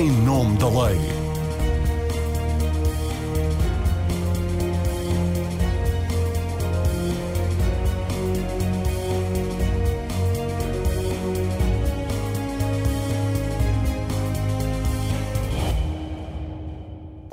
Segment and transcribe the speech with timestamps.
[0.00, 1.21] em nome da lei.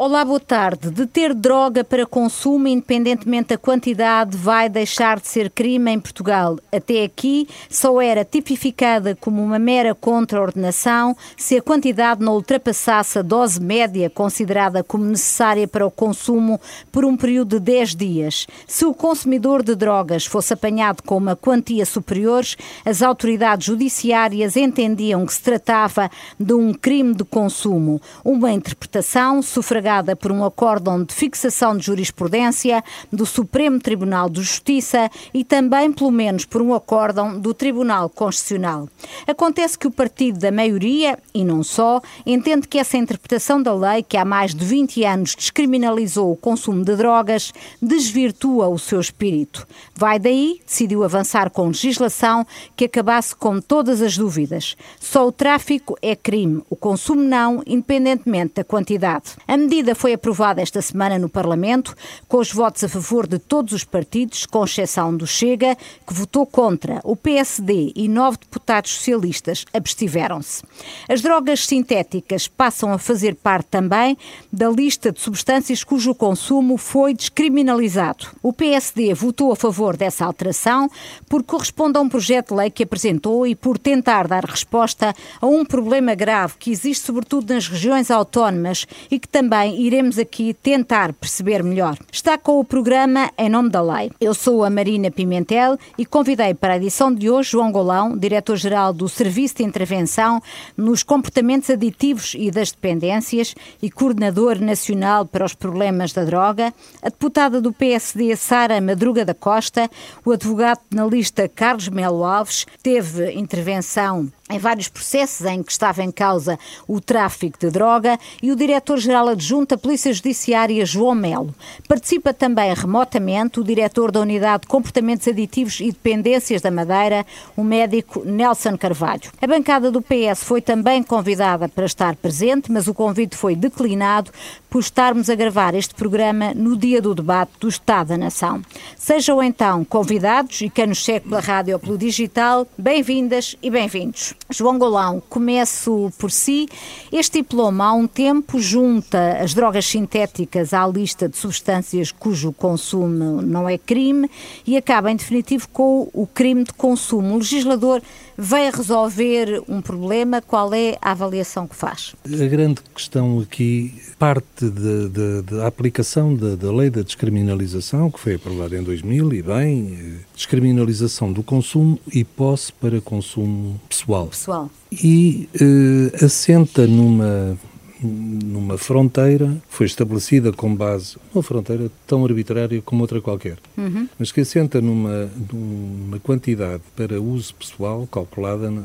[0.02, 0.92] Olá, boa tarde.
[0.92, 6.58] Deter droga para consumo, independentemente da quantidade, vai deixar de ser crime em Portugal.
[6.72, 13.22] Até aqui, só era tipificada como uma mera contraordenação se a quantidade não ultrapassasse a
[13.22, 16.62] dose média considerada como necessária para o consumo
[16.94, 18.48] por um período de 10 dias.
[18.66, 22.46] Se o consumidor de drogas fosse apanhado com uma quantia superior,
[22.86, 26.10] as autoridades judiciárias entendiam que se tratava
[26.40, 28.00] de um crime de consumo.
[28.24, 29.89] Uma interpretação sufragada
[30.20, 36.12] por um acórdão de fixação de jurisprudência do Supremo Tribunal de Justiça e também, pelo
[36.12, 38.88] menos, por um acórdão do Tribunal Constitucional.
[39.26, 44.04] Acontece que o partido da maioria, e não só, entende que essa interpretação da lei,
[44.04, 47.52] que há mais de 20 anos descriminalizou o consumo de drogas,
[47.82, 49.68] desvirtua o seu espírito.
[49.96, 52.46] Vai daí, decidiu avançar com legislação
[52.76, 54.76] que acabasse com todas as dúvidas.
[55.00, 59.32] Só o tráfico é crime, o consumo não, independentemente da quantidade.
[59.48, 61.96] A medida medida foi aprovada esta semana no Parlamento,
[62.28, 66.46] com os votos a favor de todos os partidos, com exceção do Chega, que votou
[66.46, 67.00] contra.
[67.02, 70.64] O PSD e nove deputados socialistas abstiveram-se.
[71.08, 74.18] As drogas sintéticas passam a fazer parte também
[74.52, 78.28] da lista de substâncias cujo consumo foi descriminalizado.
[78.44, 80.90] O PSD votou a favor dessa alteração
[81.30, 85.48] porque corresponde a um projeto de lei que apresentou e por tentar dar resposta a
[85.48, 90.54] um problema grave que existe sobretudo nas regiões autónomas e que também também iremos aqui
[90.54, 91.98] tentar perceber melhor.
[92.12, 94.12] Está com o programa Em Nome da Lei.
[94.20, 98.94] Eu sou a Marina Pimentel e convidei para a edição de hoje João Golão, diretor-geral
[98.94, 100.42] do Serviço de Intervenção
[100.76, 107.10] nos Comportamentos Aditivos e das Dependências e coordenador nacional para os problemas da droga, a
[107.10, 109.90] deputada do PSD Sara Madruga da Costa,
[110.26, 116.12] o advogado penalista Carlos Melo Alves, teve intervenção em vários processos em que estava em
[116.12, 121.54] causa o tráfico de droga e o diretor-geral adjunto da Polícia Judiciária, João Melo.
[121.88, 127.64] Participa também remotamente o diretor da Unidade de Comportamentos Aditivos e Dependências da Madeira, o
[127.64, 129.32] médico Nelson Carvalho.
[129.40, 134.32] A bancada do PS foi também convidada para estar presente, mas o convite foi declinado
[134.70, 138.62] por estarmos a gravar este programa no dia do debate do Estado da Nação.
[138.98, 144.39] Sejam então convidados e quem nos segue pela rádio ou pelo digital, bem-vindas e bem-vindos.
[144.52, 146.68] João Golão, começo por si.
[147.12, 153.42] Este diploma há um tempo junta as drogas sintéticas à lista de substâncias cujo consumo
[153.44, 154.30] não é crime
[154.66, 157.36] e acaba em definitivo com o crime de consumo.
[157.36, 158.02] O legislador
[158.36, 162.16] veio resolver um problema, qual é a avaliação que faz?
[162.26, 168.84] A grande questão aqui parte da aplicação da, lei da descriminalização, que foi aprovada em
[168.84, 174.29] 2000, e bem, descriminalização do consumo e posse para consumo pessoal.
[174.30, 174.70] Pessoal.
[174.92, 177.58] E uh, assenta numa
[178.02, 184.08] numa fronteira foi estabelecida com base uma fronteira tão arbitrária como outra qualquer, uhum.
[184.18, 188.84] mas que assenta numa, numa quantidade para uso pessoal calculada na,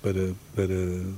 [0.00, 0.74] para, para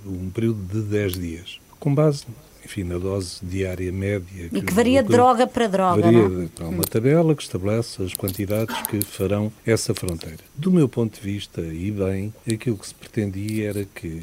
[0.06, 2.24] um período de 10 dias, com base
[2.66, 4.48] enfim, na dose diária média.
[4.48, 6.48] Que, e que varia de droga para droga, varia não?
[6.48, 10.40] Para uma tabela que estabelece as quantidades que farão essa fronteira.
[10.56, 14.22] Do meu ponto de vista, e bem, aquilo que se pretendia era que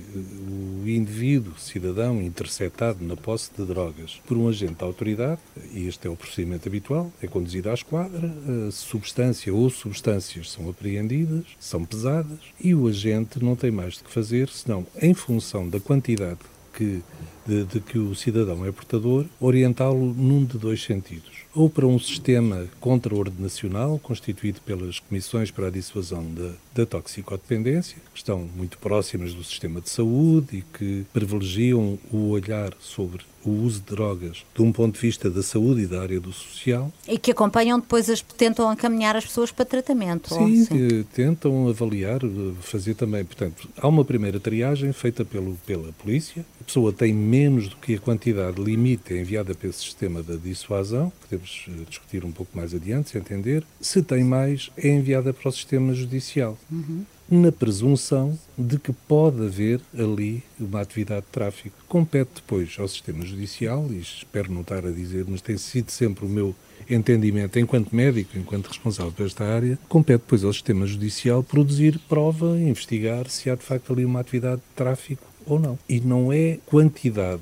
[0.84, 5.40] o indivíduo, cidadão, interceptado na posse de drogas por um agente da autoridade,
[5.72, 8.34] e este é o procedimento habitual, é conduzido à esquadra,
[8.68, 14.04] a substância ou substâncias são apreendidas, são pesadas, e o agente não tem mais de
[14.04, 16.40] que fazer senão, em função da quantidade
[16.74, 17.02] que
[17.46, 22.00] de, de que o cidadão é portador, orientá-lo num de dois sentidos ou para um
[22.00, 29.34] sistema contraordenacional constituído pelas Comissões para a Dissuasão da, da Toxicodependência, que estão muito próximas
[29.34, 34.62] do sistema de saúde e que privilegiam o olhar sobre o uso de drogas de
[34.62, 36.92] um ponto de vista da saúde e da área do social.
[37.08, 40.34] E que acompanham depois, as, tentam encaminhar as pessoas para tratamento.
[40.34, 41.06] Sim, ou, sim.
[41.14, 42.22] tentam avaliar,
[42.62, 43.26] fazer também.
[43.26, 46.46] Portanto, há uma primeira triagem feita pelo, pela polícia.
[46.62, 51.12] A pessoa tem menos do que a quantidade limite enviada para esse sistema da dissuasão,
[51.22, 53.64] podemos eh, discutir um pouco mais adiante, se entender.
[53.82, 56.56] Se tem mais, é enviada para o sistema judicial.
[56.72, 57.04] Uhum.
[57.32, 61.76] Na presunção de que pode haver ali uma atividade de tráfico.
[61.88, 66.26] Compete depois ao sistema judicial, e espero não estar a dizer, mas tem sido sempre
[66.26, 66.54] o meu
[66.88, 72.60] entendimento enquanto médico, enquanto responsável por esta área, compete depois ao sistema judicial produzir prova,
[72.60, 75.78] investigar se há de facto ali uma atividade de tráfico ou não.
[75.88, 77.42] E não é quantidade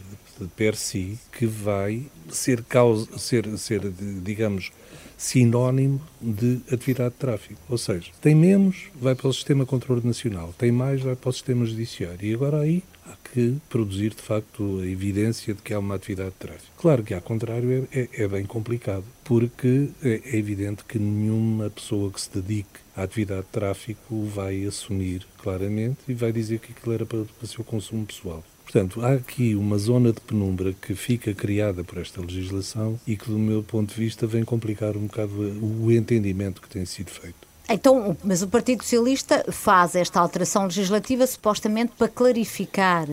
[0.56, 3.92] per si que vai ser, causa, ser, ser
[4.24, 4.72] digamos,
[5.18, 7.62] sinónimo de atividade de tráfico.
[7.70, 11.30] Ou seja, tem menos, vai para o sistema de controle nacional, tem mais, vai para
[11.30, 12.28] o sistema judiciário.
[12.28, 16.32] E agora aí há que produzir, de facto, a evidência de que há uma atividade
[16.32, 16.72] de tráfico.
[16.78, 21.70] Claro que, ao contrário, é, é, é bem complicado, porque é, é evidente que nenhuma
[21.70, 26.72] pessoa que se dedique à atividade de tráfico vai assumir claramente e vai dizer que
[26.72, 28.44] aquilo era para, para o seu consumo pessoal.
[28.64, 33.30] Portanto, há aqui uma zona de penumbra que fica criada por esta legislação e que,
[33.30, 37.36] do meu ponto de vista, vem complicar um bocado o entendimento que tem sido feito.
[37.68, 43.08] Então, mas o Partido Socialista faz esta alteração legislativa supostamente para clarificar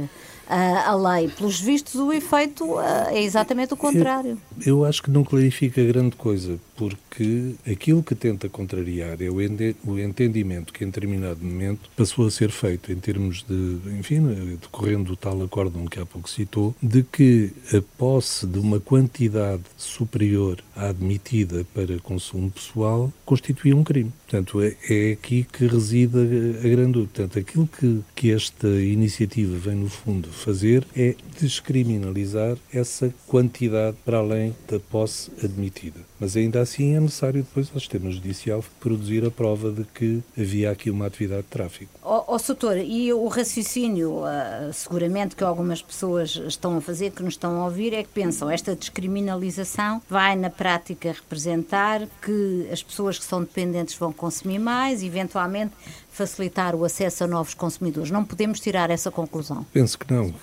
[0.48, 1.28] a lei.
[1.28, 2.78] Pelos vistos, o efeito
[3.10, 4.38] é exatamente o contrário.
[4.64, 9.36] Eu, eu, acho que não clarifica grande coisa, porque aquilo que tenta contrariar é o,
[9.84, 14.20] o entendimento que, em determinado momento, passou a ser feito em termos de, enfim,
[14.60, 19.62] decorrendo do tal acórdão que há pouco citou, de que a posse de uma quantidade
[19.76, 24.12] superior à admitida para consumo pessoal constituía um crime.
[24.28, 26.98] Portanto, é, é aqui que reside a, a grande.
[26.98, 34.18] Portanto, aquilo que, que esta iniciativa vem, no fundo, fazer é descriminalizar essa quantidade para
[34.18, 36.00] além da posse admitida.
[36.18, 40.70] Mas ainda assim é necessário depois ao sistema judicial produzir a prova de que havia
[40.70, 41.90] aqui uma atividade de tráfico.
[42.02, 47.12] Ó oh, oh, Soutor, e o raciocínio, uh, seguramente que algumas pessoas estão a fazer,
[47.12, 52.68] que nos estão a ouvir, é que pensam esta descriminalização vai na prática representar que
[52.72, 55.72] as pessoas que são dependentes vão consumir mais, eventualmente
[56.18, 58.10] facilitar o acesso a novos consumidores.
[58.10, 59.64] Não podemos tirar essa conclusão?
[59.72, 60.34] Penso que não.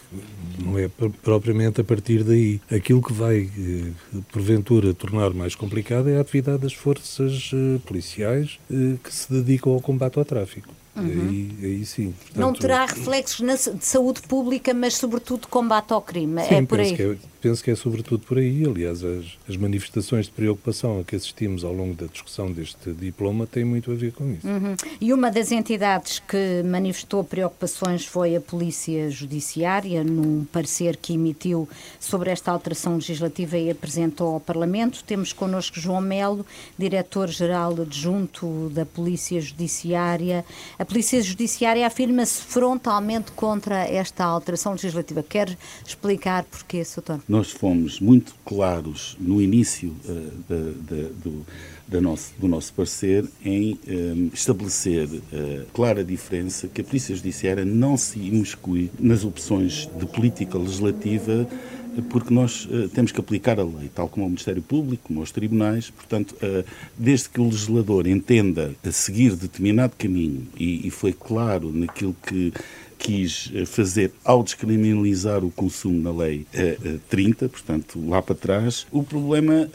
[0.57, 0.89] Não é
[1.21, 2.61] propriamente a partir daí.
[2.71, 3.91] Aquilo que vai, eh,
[4.31, 9.73] porventura, tornar mais complicado é a atividade das forças eh, policiais eh, que se dedicam
[9.73, 10.69] ao combate ao tráfico.
[10.95, 11.03] Uhum.
[11.03, 12.13] Aí, aí sim.
[12.13, 16.41] Portanto, não terá reflexos na, de saúde pública, mas sobretudo combate ao crime.
[16.45, 16.95] Sim, é por aí.
[16.95, 18.65] Que é, penso que é sobretudo por aí.
[18.65, 23.45] Aliás, as, as, manifestações de preocupação a que assistimos ao longo da discussão deste diploma
[23.45, 24.47] têm muito a ver com isso.
[24.47, 24.75] Uhum.
[24.99, 31.69] E uma das entidades que manifestou preocupações foi a Polícia Judiciária, num parecer que emitiu
[31.99, 35.03] sobre esta alteração legislativa e apresentou ao Parlamento.
[35.03, 36.43] Temos connosco João Melo,
[36.79, 40.43] diretor-geral adjunto da Polícia Judiciária.
[40.79, 45.21] A Polícia Judiciária afirma-se frontalmente contra esta alteração legislativa.
[45.21, 45.55] Quer
[45.85, 47.19] explicar porquê, Soutor?
[47.35, 51.45] Nós fomos muito claros no início uh, da, da, do,
[51.85, 55.21] da nosso, do nosso parecer em um, eh, estabelecer uh,
[55.73, 61.45] clara diferença que a Polícia Judiciária não se imiscui nas opções de política legislativa
[62.03, 65.31] porque nós uh, temos que aplicar a lei, tal como o Ministério Público, como os
[65.31, 65.89] tribunais.
[65.89, 66.65] Portanto, uh,
[66.97, 72.53] desde que o legislador entenda a seguir determinado caminho, e, e foi claro naquilo que
[72.97, 76.45] quis eh, fazer ao descriminalizar o consumo na lei
[77.09, 78.87] 30, portanto, lá para trás.
[78.91, 79.69] O problema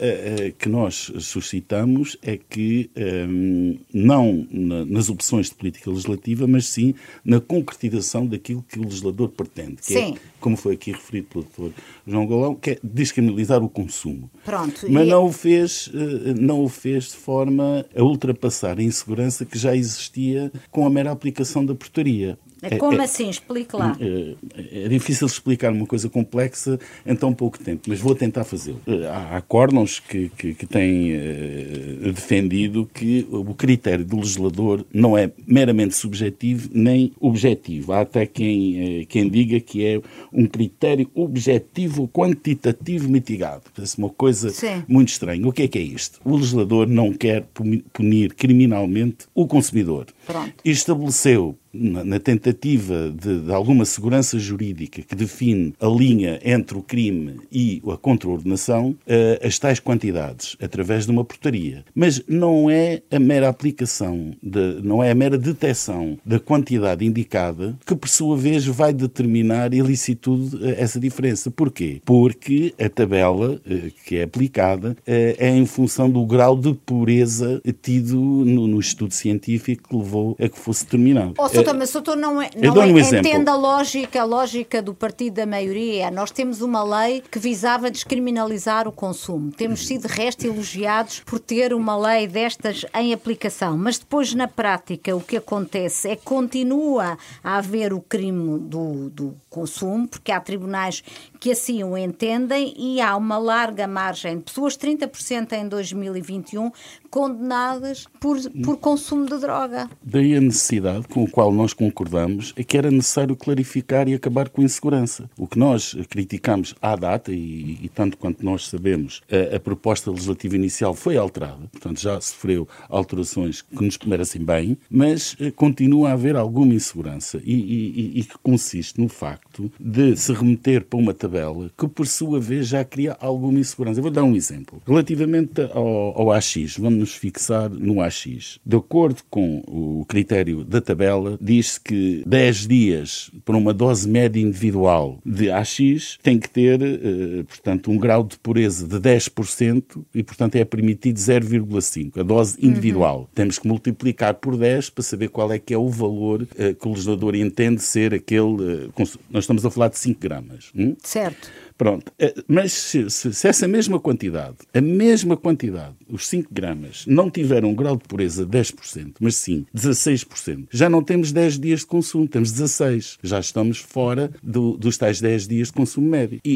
[0.57, 7.39] que nós suscitamos é que ehm, não nas opções de política legislativa, mas sim na
[7.39, 10.13] concretização daquilo que o legislador pretende, que é sim.
[10.13, 11.73] é como foi aqui referido pelo doutor
[12.05, 14.29] João Golão, que é descriminalizar o consumo.
[14.43, 14.87] Pronto.
[14.89, 19.57] Mas não o, fez, eh, não o fez de forma a ultrapassar a insegurança que
[19.57, 22.37] já existia com a mera aplicação da portaria.
[22.61, 23.29] É, Como é, assim?
[23.29, 23.97] Explique lá.
[23.99, 28.79] É, é, difícil explicar uma coisa complexa em tão pouco tempo, mas vou tentar fazê-lo.
[28.85, 35.17] Eh, há acórdãos que, que, que têm uh, defendido que o critério do legislador não
[35.17, 37.93] é meramente subjetivo nem objetivo.
[37.93, 43.63] Há até quem, uh, quem diga que é um critério objetivo quantitativo mitigado.
[43.75, 44.83] Parece uma coisa Sim.
[44.87, 45.47] muito estranha.
[45.47, 46.21] O que é que é isto?
[46.23, 47.43] O legislador não quer
[47.91, 50.05] punir criminalmente o consumidor.
[50.27, 50.53] Pronto.
[50.63, 56.81] E estabeleceu na, tentativa de, de, alguma segurança jurídica que define a linha entre o
[56.81, 61.85] crime e a contraordenação, uh, as tais quantidades, através de uma portaria.
[61.95, 67.77] Mas não é a mera aplicação, de, não é a mera detecção da quantidade indicada
[67.85, 71.49] que, por sua vez, vai determinar ilicitude uh, essa diferença.
[71.49, 72.01] Porquê?
[72.05, 78.15] Porque a tabela uh, que é aplicada é em função do grau de pureza tido
[78.15, 81.33] no, no estudo científico que levou a que fosse determinado.
[81.37, 84.93] Oh, Soutor, mas Soutor não, é, não é, um entende a lógica, a lógica do
[84.93, 86.11] partido da maioria.
[86.11, 89.51] Nós temos uma lei que visava descriminalizar o consumo.
[89.51, 93.77] Temos sido, de resto, elogiados por ter uma lei destas em aplicação.
[93.77, 99.09] Mas depois, na prática, o que acontece é que continua a haver o crime do,
[99.09, 101.03] do consumo, porque há tribunais
[101.39, 106.71] que assim o entendem e há uma larga margem de pessoas, 30% em 2021,
[107.09, 109.89] condenadas por, por consumo de droga.
[110.01, 114.47] Daí a necessidade com a qual nós concordamos é que era necessário clarificar e acabar
[114.47, 115.29] com a insegurança.
[115.37, 120.09] O que nós criticamos à data, e, e tanto quanto nós sabemos, a, a, proposta
[120.09, 126.09] legislativa inicial foi alterada, portanto já sofreu alterações que nos merecem bem, mas eh, continua
[126.09, 129.40] a haver alguma insegurança e, e, e que consiste no facto
[129.79, 133.99] de se remeter para uma tabela que, por sua vez, já cria alguma insegurança.
[133.99, 134.81] Eu vou dar um exemplo.
[134.87, 138.59] Relativamente ao, ao AX, vamos nos fixar no AX.
[138.65, 144.39] De acordo com o critério da tabela, diz-se que 10 dias para uma dose média
[144.39, 150.23] individual de AX tem que ter, eh, portanto, um grau de pureza de 10% e,
[150.23, 153.21] portanto, é permitido 0,5, a dose individual.
[153.21, 153.27] Uhum.
[153.33, 156.87] Temos que multiplicar por 10 para saber qual é que é o valor eh, que
[156.87, 158.85] o legislador entende ser aquele.
[158.85, 158.89] Eh,
[159.31, 160.71] nós estamos a falar de 5 gramas.
[160.75, 160.95] Hum?
[161.03, 161.49] Certo.
[161.81, 167.05] Pronto, eh, mas se, se, se, essa mesma quantidade, a mesma quantidade, os 5 gramas,
[167.07, 171.57] não tiver um grau de pureza de 10%, mas sim 16%, já não temos 10
[171.57, 173.17] dias de consumo, temos 16.
[173.23, 176.39] Já estamos fora do, dos tais 10 dias de consumo médio.
[176.45, 176.51] E,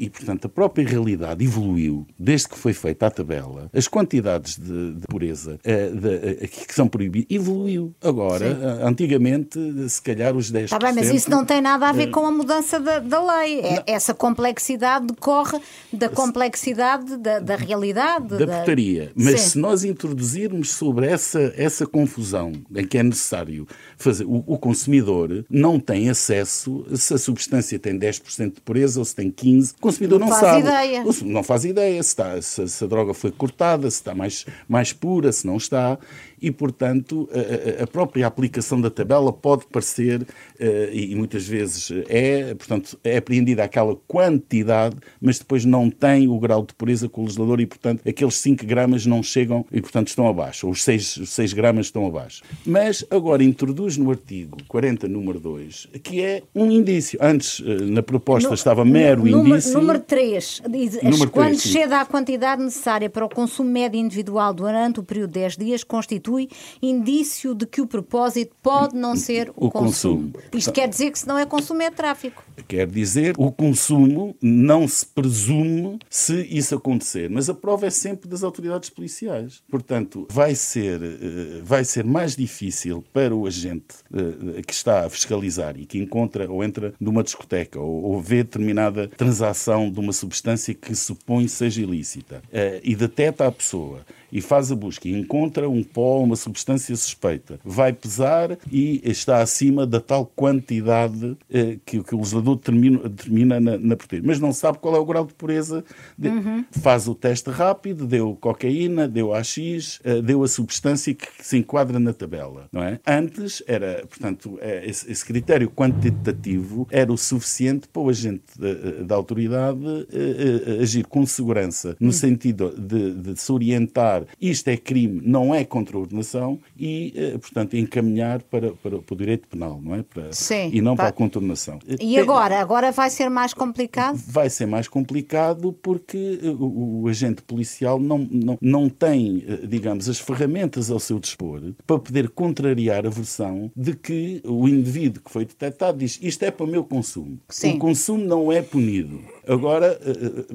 [0.00, 3.70] e, e, portanto, a própria realidade evoluiu desde que foi feita a tabela.
[3.72, 7.94] As quantidades de, de pureza uh, de, uh, que são proibidas evoluiu.
[8.02, 10.64] Agora, uh, antigamente, se calhar os 10%.
[10.64, 13.60] Está bem, mas isso não tem nada a ver com a mudança da, da lei.
[13.60, 15.60] É, essa complexidade complexidade decorre
[15.92, 18.28] da complexidade da, da realidade.
[18.28, 19.12] Da, da portaria.
[19.14, 19.48] Mas Sim.
[19.50, 23.66] se nós introduzirmos sobre essa, essa confusão em que é necessário
[23.98, 29.04] fazer, o, o consumidor não tem acesso se a substância tem 10% de pureza ou
[29.04, 30.60] se tem 15%, o consumidor não, não faz sabe.
[30.60, 31.04] Ideia.
[31.22, 34.92] Não faz ideia se, está, se, se a droga foi cortada, se está mais, mais
[34.92, 35.98] pura, se não está
[36.40, 40.26] e, portanto, a, a própria aplicação da tabela pode parecer,
[40.58, 46.38] eh, e muitas vezes é, portanto, é apreendida aquela quantidade, mas depois não tem o
[46.38, 50.08] grau de pureza com o legislador e, portanto, aqueles 5 gramas não chegam e, portanto,
[50.08, 52.42] estão abaixo, ou os 6, 6 gramas estão abaixo.
[52.64, 57.18] Mas agora introduz no artigo 40, número 2, que é um indício.
[57.22, 59.74] Antes, eh, na proposta, no, estava mero número, indício.
[59.74, 64.52] Número 3, diz, número quando 3, chega à quantidade necessária para o consumo médio individual
[64.52, 66.48] durante o período de 10 dias, constitui constitui
[66.82, 70.32] indício de que o propósito pode não ser o, o consumo.
[70.32, 70.44] consumo.
[70.52, 72.44] Isto quer dizer que se não é consumo é tráfico.
[72.66, 78.28] Quer dizer, o consumo não se presume se isso acontecer, mas a prova é sempre
[78.28, 79.62] das autoridades policiais.
[79.70, 85.10] Portanto, vai ser, eh, vai ser mais difícil para o agente eh, que está a
[85.10, 90.74] fiscalizar e que encontra ou entra numa discoteca ou vê determinada transação de uma substância
[90.74, 94.04] que supõe seja ilícita eh, e deteta a pessoa
[94.36, 99.40] e faz a busca e encontra um pó, uma substância suspeita, vai pesar e está
[99.40, 104.22] acima da tal quantidade eh, que, que, o legislador determina, determina na, na portaria.
[104.26, 105.82] Mas não sabe qual é o grau de pureza.
[106.18, 106.66] De, uhum.
[106.70, 111.98] Faz o teste rápido, deu cocaína, deu AX, eh, deu a substância que se enquadra
[111.98, 112.68] na tabela.
[112.70, 113.00] Não é?
[113.06, 119.02] Antes, era, portanto, é, esse, esse critério quantitativo era o suficiente para o agente da,
[119.02, 122.12] da autoridade eh, agir com segurança, no uhum.
[122.12, 127.38] sentido de, de se orientar isto é crime, não é contra a ordenação e, eh,
[127.38, 130.02] portanto, encaminhar para, para, para o direito penal, não é?
[130.02, 131.78] Para, Sim, e não para a contornação.
[132.00, 132.60] E agora?
[132.60, 134.16] Agora vai ser mais complicado?
[134.26, 139.66] Vai ser mais complicado porque eh, o, o agente policial não, não, não tem, eh,
[139.66, 145.22] digamos, as ferramentas ao seu dispor para poder contrariar a versão de que o indivíduo
[145.22, 147.38] que foi detectado diz isto é para o meu consumo.
[147.48, 147.74] Sim.
[147.74, 149.20] O consumo não é punido.
[149.46, 149.98] Agora,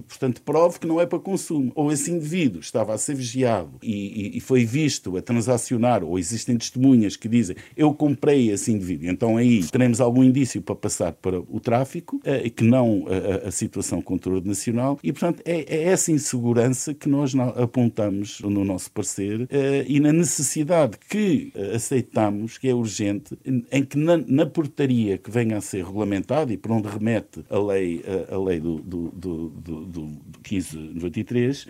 [0.07, 1.71] portanto, prove que não é para consumo.
[1.75, 6.57] Ou esse indivíduo estava a ser vigiado e, e, foi visto a transacionar, ou existem
[6.57, 11.39] testemunhas que dizem eu comprei esse indivíduo, então aí teremos algum indício para passar para
[11.39, 16.11] o tráfico, eh, que não a, a situação controle nacional, e portanto é, é, essa
[16.11, 22.67] insegurança que nós apontamos no nosso parecer eh, e na necessidade que eh, aceitamos, que
[22.67, 23.37] é urgente,
[23.71, 27.59] em que na, na portaria que venha a ser regulamentada e por onde remete a
[27.59, 30.01] lei, a, a lei do, do, do, do, do
[30.49, 31.67] 1593,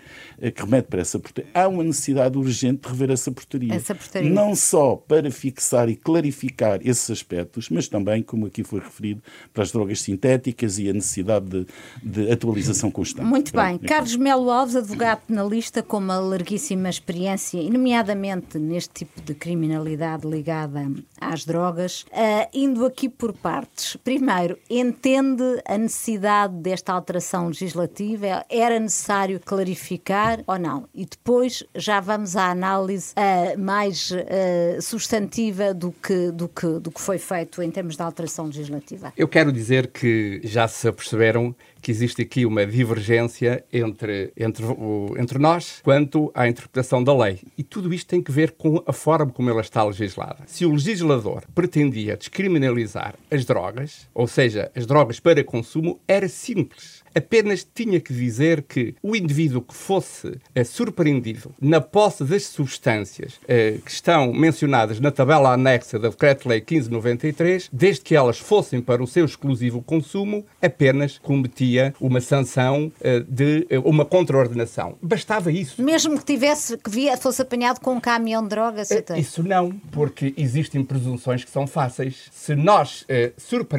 [0.54, 3.74] que remete para essa portaria, há uma necessidade urgente de rever essa portaria.
[3.74, 4.30] essa portaria.
[4.30, 9.62] Não só para fixar e clarificar esses aspectos, mas também, como aqui foi referido, para
[9.62, 11.66] as drogas sintéticas e a necessidade de,
[12.02, 13.26] de atualização constante.
[13.26, 13.78] Muito bem.
[13.78, 20.90] Carlos Melo Alves, advogado penalista com uma larguíssima experiência, nomeadamente neste tipo de criminalidade ligada
[21.20, 23.96] às drogas, uh, indo aqui por partes.
[23.96, 28.44] Primeiro, entende a necessidade desta alteração legislativa?
[28.48, 30.88] Era necessário clarificar ou não?
[30.94, 36.90] E depois já vamos à análise uh, mais uh, substantiva do que, do, que, do
[36.90, 39.12] que foi feito em termos de alteração legislativa.
[39.16, 45.14] Eu quero dizer que já se aperceberam que existe aqui uma divergência entre, entre, o,
[45.18, 47.40] entre nós quanto à interpretação da lei.
[47.58, 50.44] E tudo isto tem que ver com a forma como ela está legislada.
[50.46, 56.91] Se o legislador pretendia descriminalizar as drogas, ou seja, as drogas para consumo, era simples
[57.14, 63.34] apenas tinha que dizer que o indivíduo que fosse é, surpreendido na posse das substâncias
[63.46, 69.02] é, que estão mencionadas na tabela anexa da Decreto-Lei 1593, desde que elas fossem para
[69.02, 74.96] o seu exclusivo consumo, apenas cometia uma sanção é, de uma contraordenação.
[75.02, 75.82] Bastava isso.
[75.82, 78.90] Mesmo que tivesse que via, fosse apanhado com um caminhão de drogas?
[79.16, 82.28] Isso não, porque existem presunções que são fáceis.
[82.32, 83.06] Se nós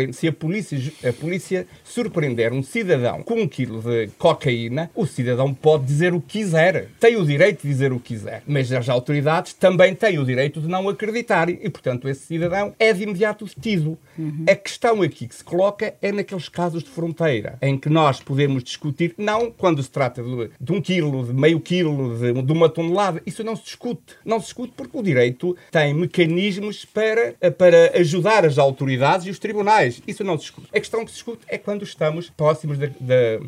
[0.09, 5.53] se a polícia, a polícia surpreender um cidadão com um quilo de cocaína, o cidadão
[5.53, 6.89] pode dizer o que quiser.
[6.99, 8.43] Tem o direito de dizer o que quiser.
[8.45, 11.49] Mas as autoridades também têm o direito de não acreditar.
[11.49, 13.97] E, portanto, esse cidadão é de imediato detido.
[14.17, 14.45] Uhum.
[14.47, 18.63] A questão aqui que se coloca é naqueles casos de fronteira, em que nós podemos
[18.63, 22.69] discutir, não quando se trata de, de um quilo, de meio quilo, de, de, uma
[22.69, 23.21] tonelada.
[23.25, 24.15] Isso não se discute.
[24.25, 29.39] Não se discute porque o direito tem mecanismos para, para ajudar as autoridades e os
[29.39, 30.01] tribunais.
[30.07, 30.67] Isso não se discute.
[30.73, 32.87] A questão que se discute é quando estamos próximos da,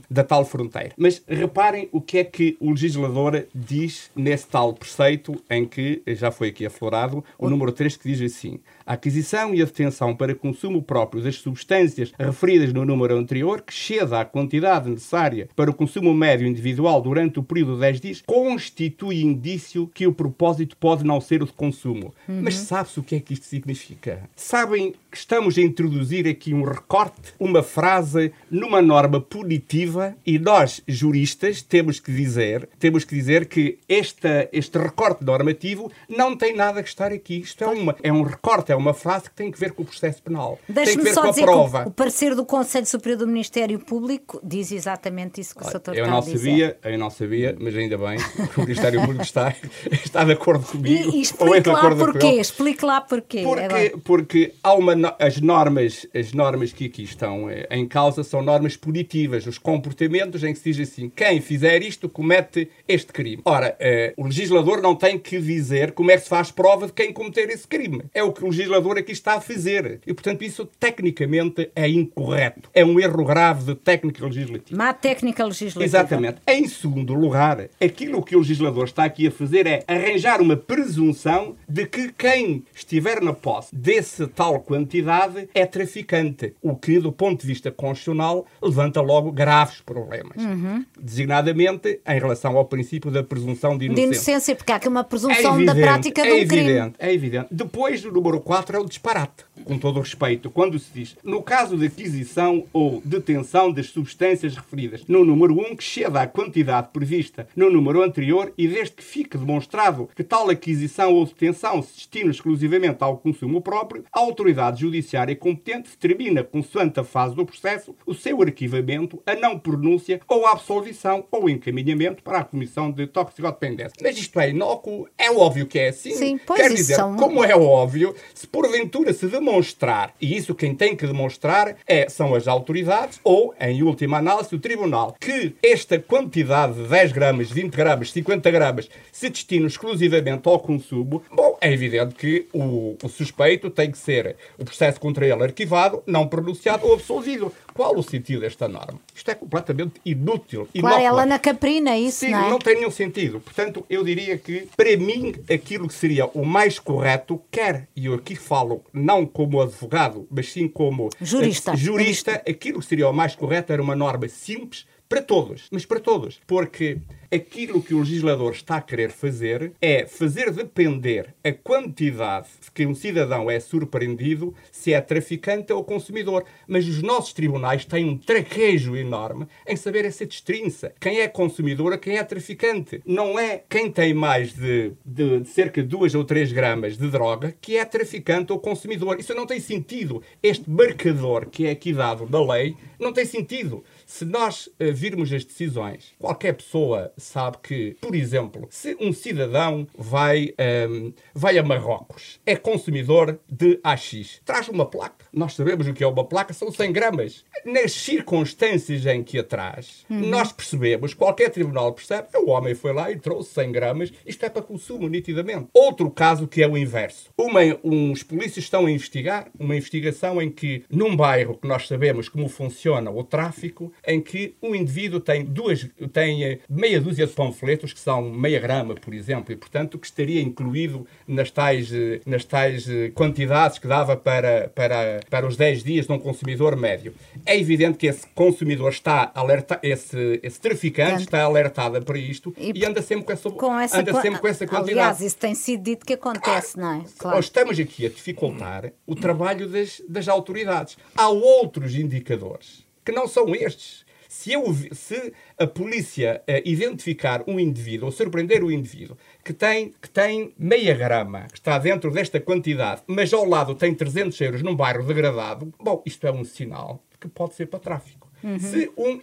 [0.10, 0.92] da da, tal fronteira.
[0.98, 6.32] Mas reparem o que é que o legislador diz nesse tal preceito em que já
[6.32, 10.36] foi aqui aflorado, o número 3 que diz assim: a aquisição e a detenção para
[10.36, 15.74] consumo próprio das substâncias referidas no número anterior, que exceda a quantidade necessária para o
[15.74, 21.04] consumo médio individual durante o período de 10 dias, constitui indício que o propósito pode
[21.04, 22.14] não ser o de consumo.
[22.28, 22.42] Uhum.
[22.44, 24.30] Mas sabe-se o que é que isto significa?
[24.36, 30.82] Sabem que estamos a introduzir aqui um recorte, uma frase numa norma punitiva e nós,
[30.88, 36.84] juristas, temos que dizer, temos que dizer que esta, este recorte normativo não tem nada
[36.84, 37.40] que estar aqui.
[37.40, 39.86] Isto é, uma, é um recorte, é uma frase que tem que ver com o
[39.86, 40.60] processo penal.
[40.68, 41.88] Que ver com a prova.
[41.88, 45.82] o parecer do Conselho Superior do Ministério Público diz exatamente isso que o Sr.
[45.94, 48.18] Eu não sabia, Eu não sabia, mas ainda bem
[48.54, 49.56] que o Ministério Público está,
[49.92, 51.12] está de acordo comigo.
[51.12, 53.44] E, e explique lá porquê, explique lá porquê.
[53.44, 58.24] Porque, é porque há uma, as, normas, as normas que aqui estão eh, em causa
[58.24, 63.14] são normas punitivas, os comportamentos em que se diz assim, quem fizer isto comete este
[63.14, 63.42] crime.
[63.46, 66.94] Ora, eh, o legislador não tem que dizer como é que se faz prova de
[66.94, 68.04] quem cometer esse crime.
[68.14, 68.65] É o que o legislador
[68.98, 70.00] aqui está a fazer.
[70.06, 72.70] E, portanto, isso tecnicamente é incorreto.
[72.74, 74.78] É um erro grave de técnica legislativa.
[74.78, 75.84] Má técnica legislativa.
[75.84, 76.38] Exatamente.
[76.48, 81.56] Em segundo lugar, aquilo que o legislador está aqui a fazer é arranjar uma presunção
[81.68, 86.54] de que quem estiver na posse desse tal quantidade é traficante.
[86.62, 90.38] O que, do ponto de vista constitucional, levanta logo graves problemas.
[90.38, 90.86] Uhum.
[91.00, 94.10] Designadamente em relação ao princípio da presunção de inocência.
[94.10, 96.66] De inocência, porque há aqui uma presunção é evidente, da prática é de um evidente,
[96.66, 96.94] crime.
[97.00, 97.48] É evidente.
[97.52, 101.42] Depois, o número 4 é o disparate, com todo o respeito, quando se diz no
[101.42, 106.90] caso de aquisição ou detenção das substâncias referidas no número 1 que exceda a quantidade
[106.94, 111.96] prevista no número anterior e desde que fique demonstrado que tal aquisição ou detenção se
[111.96, 117.96] destina exclusivamente ao consumo próprio, a autoridade judiciária competente determina, consoante a fase do processo,
[118.06, 123.08] o seu arquivamento, a não pronúncia ou a absolvição ou encaminhamento para a comissão de
[123.08, 123.98] toxicodependência.
[124.02, 126.12] Mas isto é inócuo, é óbvio que é assim.
[126.12, 127.16] Sim, pois Quer dizer, são...
[127.16, 128.16] como é óbvio,
[128.46, 133.56] se porventura se demonstrar, e isso quem tem que demonstrar é, são as autoridades ou,
[133.60, 138.90] em última análise, o tribunal, que esta quantidade de 10 gramas, 20 gramas, 50 gramas
[139.12, 144.36] se destina exclusivamente ao consumo, bom, é evidente que o, o suspeito tem que ser
[144.60, 147.52] o processo contra ele arquivado, não pronunciado ou absolvido.
[147.76, 149.02] Qual o sentido desta norma?
[149.14, 150.66] Isto é completamente inútil.
[150.80, 152.50] Claro, ela na caprina, isso Sim, não é?
[152.50, 153.42] não tem nenhum sentido.
[153.42, 158.14] Portanto, eu diria que, para mim, aquilo que seria o mais correto, quer, e eu
[158.14, 163.36] aqui falo não como advogado, mas sim como jurista, jurista aquilo que seria o mais
[163.36, 166.40] correto era uma norma simples, para todos, mas para todos.
[166.48, 166.98] Porque
[167.32, 172.96] aquilo que o legislador está a querer fazer é fazer depender a quantidade que um
[172.96, 176.44] cidadão é surpreendido se é traficante ou consumidor.
[176.68, 180.92] Mas os nossos tribunais têm um traquejo enorme em saber essa distinção.
[181.00, 183.02] Quem é consumidor a quem é traficante.
[183.06, 187.10] Não é quem tem mais de, de, de cerca de 2 ou 3 gramas de
[187.10, 189.20] droga que é traficante ou consumidor.
[189.20, 190.22] Isso não tem sentido.
[190.42, 195.32] Este marcador que é aqui dado da lei não tem sentido se nós uh, virmos
[195.34, 196.14] as decisões.
[196.20, 200.54] Qualquer pessoa sabe que, por exemplo, se um cidadão vai,
[200.90, 205.26] um, vai a Marrocos, é consumidor de AX, traz uma placa.
[205.34, 207.44] Nós sabemos o que é uma placa, são 100 gramas.
[207.66, 210.28] Nas circunstâncias em que a traz, uhum.
[210.28, 214.50] nós percebemos, qualquer tribunal percebe, o homem foi lá e trouxe 100 gramas, isto é
[214.50, 215.68] para consumo, nitidamente.
[215.74, 217.30] Outro caso que é o inverso.
[217.38, 222.30] Uma, uns polícias estão a investigar, uma investigação em que, num bairro que nós sabemos
[222.30, 227.34] como funciona o tráfico, em que um indivíduo tem duas, tem eh, meia dúzia de
[227.34, 232.22] panfletos, que são meia grama, por exemplo, e portanto que estaria incluído nas tais, eh,
[232.26, 236.76] nas tais eh, quantidades que dava para, para, para os 10 dias de um consumidor
[236.76, 237.14] médio.
[237.46, 242.72] É evidente que esse consumidor está alerta, esse, esse traficante está alertado para isto e,
[242.76, 244.92] e anda sempre com essa, com essa, anda sempre com essa quantidade.
[244.92, 247.04] Aliás, isso tem sido dito que acontece, não é?
[247.18, 247.40] Claro.
[247.40, 250.98] Estamos aqui a dificultar o trabalho das, das autoridades.
[251.16, 254.04] Há outros indicadores que não são estes.
[254.28, 259.94] Se, eu, se a polícia uh, identificar um indivíduo ou surpreender o indivíduo que tem,
[260.02, 264.62] que tem meia grama, que está dentro desta quantidade, mas ao lado tem 300 euros
[264.62, 268.25] num bairro degradado, bom, isto é um sinal que pode ser para tráfico.
[268.46, 268.60] Uhum.
[268.60, 269.20] Se, um,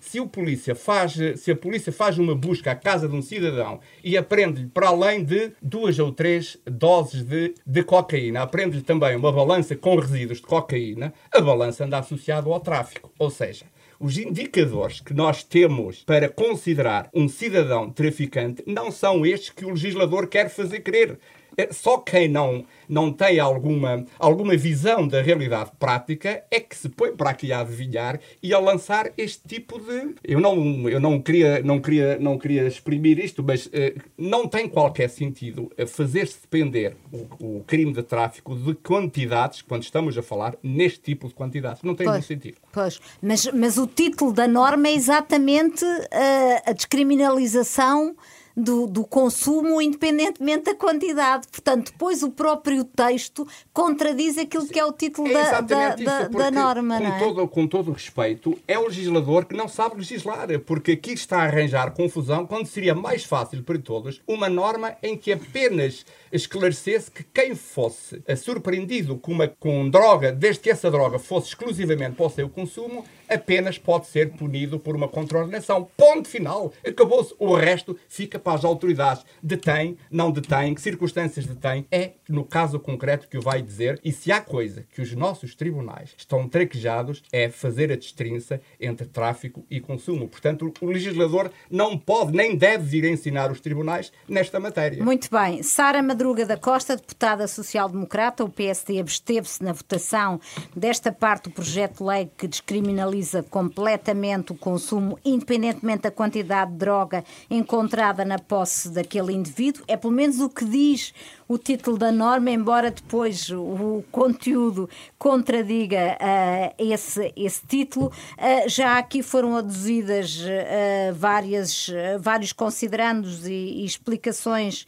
[0.00, 3.78] se, o polícia faz, se a polícia faz uma busca à casa de um cidadão
[4.02, 9.30] e aprende-lhe, para além de duas ou três doses de, de cocaína, aprende-lhe também uma
[9.30, 13.12] balança com resíduos de cocaína, a balança anda associada ao tráfico.
[13.16, 13.64] Ou seja,
[14.00, 19.70] os indicadores que nós temos para considerar um cidadão traficante não são estes que o
[19.70, 21.16] legislador quer fazer crer.
[21.56, 26.88] É, só quem não, não tem alguma, alguma visão da realidade prática é que se
[26.88, 30.14] põe para aqui a adivinhar e a lançar este tipo de.
[30.24, 33.70] Eu não, eu não, queria, não, queria, não queria exprimir isto, mas uh,
[34.16, 40.16] não tem qualquer sentido fazer-se depender o, o, crime de tráfico de quantidades, quando estamos
[40.18, 41.82] a falar neste tipo de quantidades.
[41.82, 42.58] Não tem pois, sentido.
[42.72, 48.16] Pois, mas, mas o título da norma é exatamente uh, a descriminalização
[48.56, 51.48] do, do consumo, independentemente da quantidade.
[51.48, 56.28] Portanto, depois o próprio texto contradiz aquilo que é o título é da, da, da,
[56.28, 56.98] da, norma.
[56.98, 57.18] Com, é?
[57.18, 61.38] todo, com todo o respeito, é o legislador que não sabe legislar, porque aqui está
[61.38, 67.10] a arranjar confusão quando seria mais fácil para todos uma norma em que apenas esclarecesse
[67.10, 72.26] que quem fosse surpreendido com, uma, com droga, desde que essa droga fosse exclusivamente para
[72.26, 75.88] o seu consumo, apenas pode ser punido por uma contraordenação.
[75.96, 76.72] Ponto final.
[76.86, 77.34] Acabou-se.
[77.38, 79.24] O resto fica para as autoridades.
[79.42, 84.00] Detém, não detém, que circunstâncias detém, é no caso concreto que o vai dizer.
[84.04, 89.06] E se há coisa que os nossos tribunais estão traquejados, é fazer a destrinça entre
[89.06, 90.28] tráfico e consumo.
[90.28, 95.02] Portanto, o legislador não pode nem deve vir ensinar os tribunais nesta matéria.
[95.02, 95.62] Muito bem.
[95.62, 100.40] Sara Madruga da Costa, deputada social-democrata, o PSD absteve-se na votação
[100.74, 103.13] desta parte do projeto de lei que descriminaliza
[103.50, 109.84] completamente o consumo, independentemente da quantidade de droga encontrada na posse daquele indivíduo.
[109.86, 111.12] É pelo menos o que diz
[111.46, 118.06] o título da norma, embora depois o conteúdo contradiga uh, esse, esse título.
[118.06, 124.86] Uh, já aqui foram aduzidas uh, várias, vários considerandos e, e explicações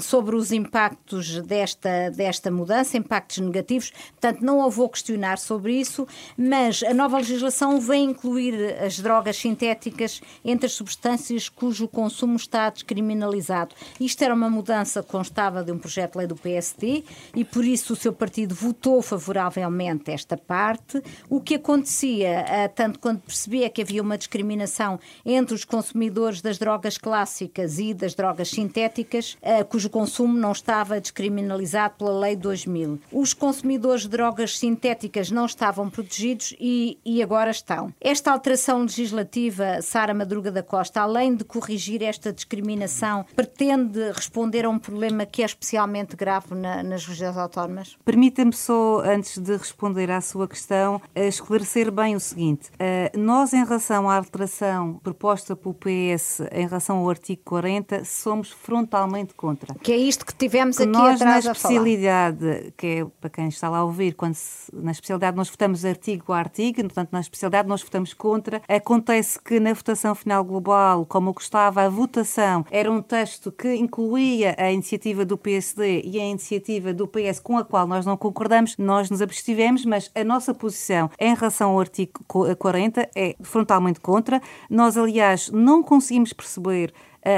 [0.00, 3.90] sobre os impactos desta, desta mudança, impactos negativos.
[3.90, 9.36] Portanto, não a vou questionar sobre isso, mas a nova legislação vem incluir as drogas
[9.36, 13.74] sintéticas entre as substâncias cujo consumo está descriminalizado.
[14.00, 17.04] Isto era uma mudança que constava de um projeto de lei do PSD
[17.34, 21.00] e por isso o seu partido votou favoravelmente esta parte.
[21.30, 26.58] O que acontecia, eh, tanto quando percebia que havia uma discriminação entre os consumidores das
[26.58, 32.98] drogas clássicas e das drogas sintéticas, eh, cujo consumo não estava descriminalizado pela Lei 2000.
[33.12, 37.92] Os consumidores de drogas sintéticas não estavam protegidos e, e agora estão.
[38.00, 44.70] Esta alteração legislativa, Sara Madruga da Costa, além de corrigir esta discriminação, pretende responder a
[44.70, 47.96] um problema que é especialmente grave na, nas regiões autónomas?
[48.04, 52.70] Permita-me só, antes de responder à sua questão, eh, esclarecer bem o seguinte.
[52.78, 58.50] Eh, nós, em relação à alteração proposta pelo PS em relação ao artigo 40, somos
[58.50, 59.74] frontalmente contra.
[59.74, 63.48] Que é isto que tivemos que aqui nós, atrás na especialidade, que é para quem
[63.48, 67.20] está lá a ouvir, quando se, na especialidade nós votamos artigo a artigo, portanto, na
[67.20, 68.62] especialidade nós votamos contra.
[68.68, 74.54] Acontece que na votação final global, como gostava, a votação era um texto que incluía
[74.58, 78.76] a iniciativa do PSD e a iniciativa do PS com a qual nós não concordamos,
[78.76, 82.12] nós nos abstivemos, mas a nossa posição em relação ao artigo
[82.58, 84.40] 40 é frontalmente contra.
[84.68, 86.92] Nós, aliás, não conseguimos perceber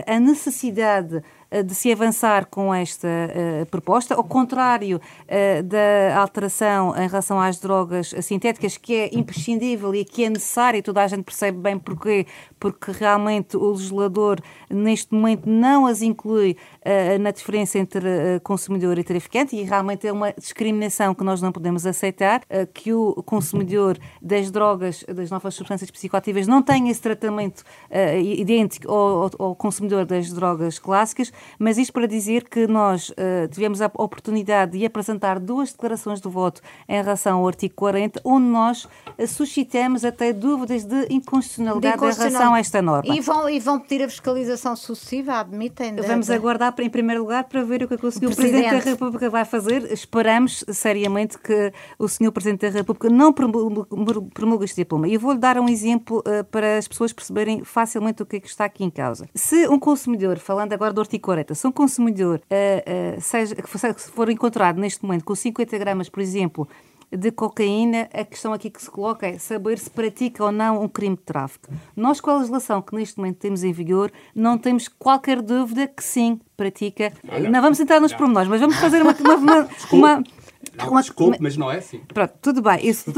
[0.06, 1.22] a necessidade
[1.64, 3.08] de se avançar com esta
[3.70, 5.00] proposta, ao contrário
[5.64, 11.02] da alteração em relação às drogas sintéticas, que é imprescindível e que é necessária, toda
[11.02, 12.26] a gente percebe bem porquê,
[12.58, 18.98] porque realmente o legislador neste momento não as inclui uh, na diferença entre uh, consumidor
[18.98, 23.22] e traficante e realmente é uma discriminação que nós não podemos aceitar, uh, que o
[23.22, 27.62] consumidor das drogas, das novas substâncias psicoativas não tenha esse tratamento
[28.38, 33.12] idêntico ao, ao, consumidor das drogas clássicas, mas isto para dizer que nós
[33.50, 38.46] tivemos a oportunidade de apresentar duas declarações de voto em relação ao artigo 40, onde
[38.46, 38.88] nós
[39.26, 43.14] suscitamos até dúvidas de inconstitucionalidade de em relação a esta norma.
[43.14, 45.96] E vão, e vão pedir a fiscalização sucessiva, admitem?
[45.96, 48.20] Vamos aguardar, em primeiro lugar, para ver o que, é que o Sr.
[48.20, 48.52] Presidente.
[48.52, 49.92] Presidente da República vai fazer.
[49.92, 52.30] Esperamos, seriamente, que o Sr.
[52.30, 55.08] Presidente da República não promulgue este diploma.
[55.08, 58.40] E eu vou-lhe dar um exemplo uh, para as pessoas perceberem facilmente o que é
[58.40, 59.28] que está aqui em causa.
[59.34, 63.68] Se um consumidor, falando agora do artigo 40, se um consumidor uh, uh, seja, que
[64.12, 66.68] for encontrado neste momento com 50 gramas, por exemplo,
[67.16, 70.88] de cocaína, a questão aqui que se coloca é saber se pratica ou não um
[70.88, 71.68] crime de tráfico.
[71.96, 76.02] Nós, com a legislação que neste momento temos em vigor, não temos qualquer dúvida que
[76.02, 77.12] sim, pratica.
[77.28, 78.18] Olha, não vamos entrar nos não.
[78.18, 80.24] pormenores, mas vamos fazer uma, uma, uma, uma
[80.76, 82.00] não, uma, desculpe, mas não é assim.
[82.12, 82.86] Pronto, tudo bem.
[82.86, 83.12] Isso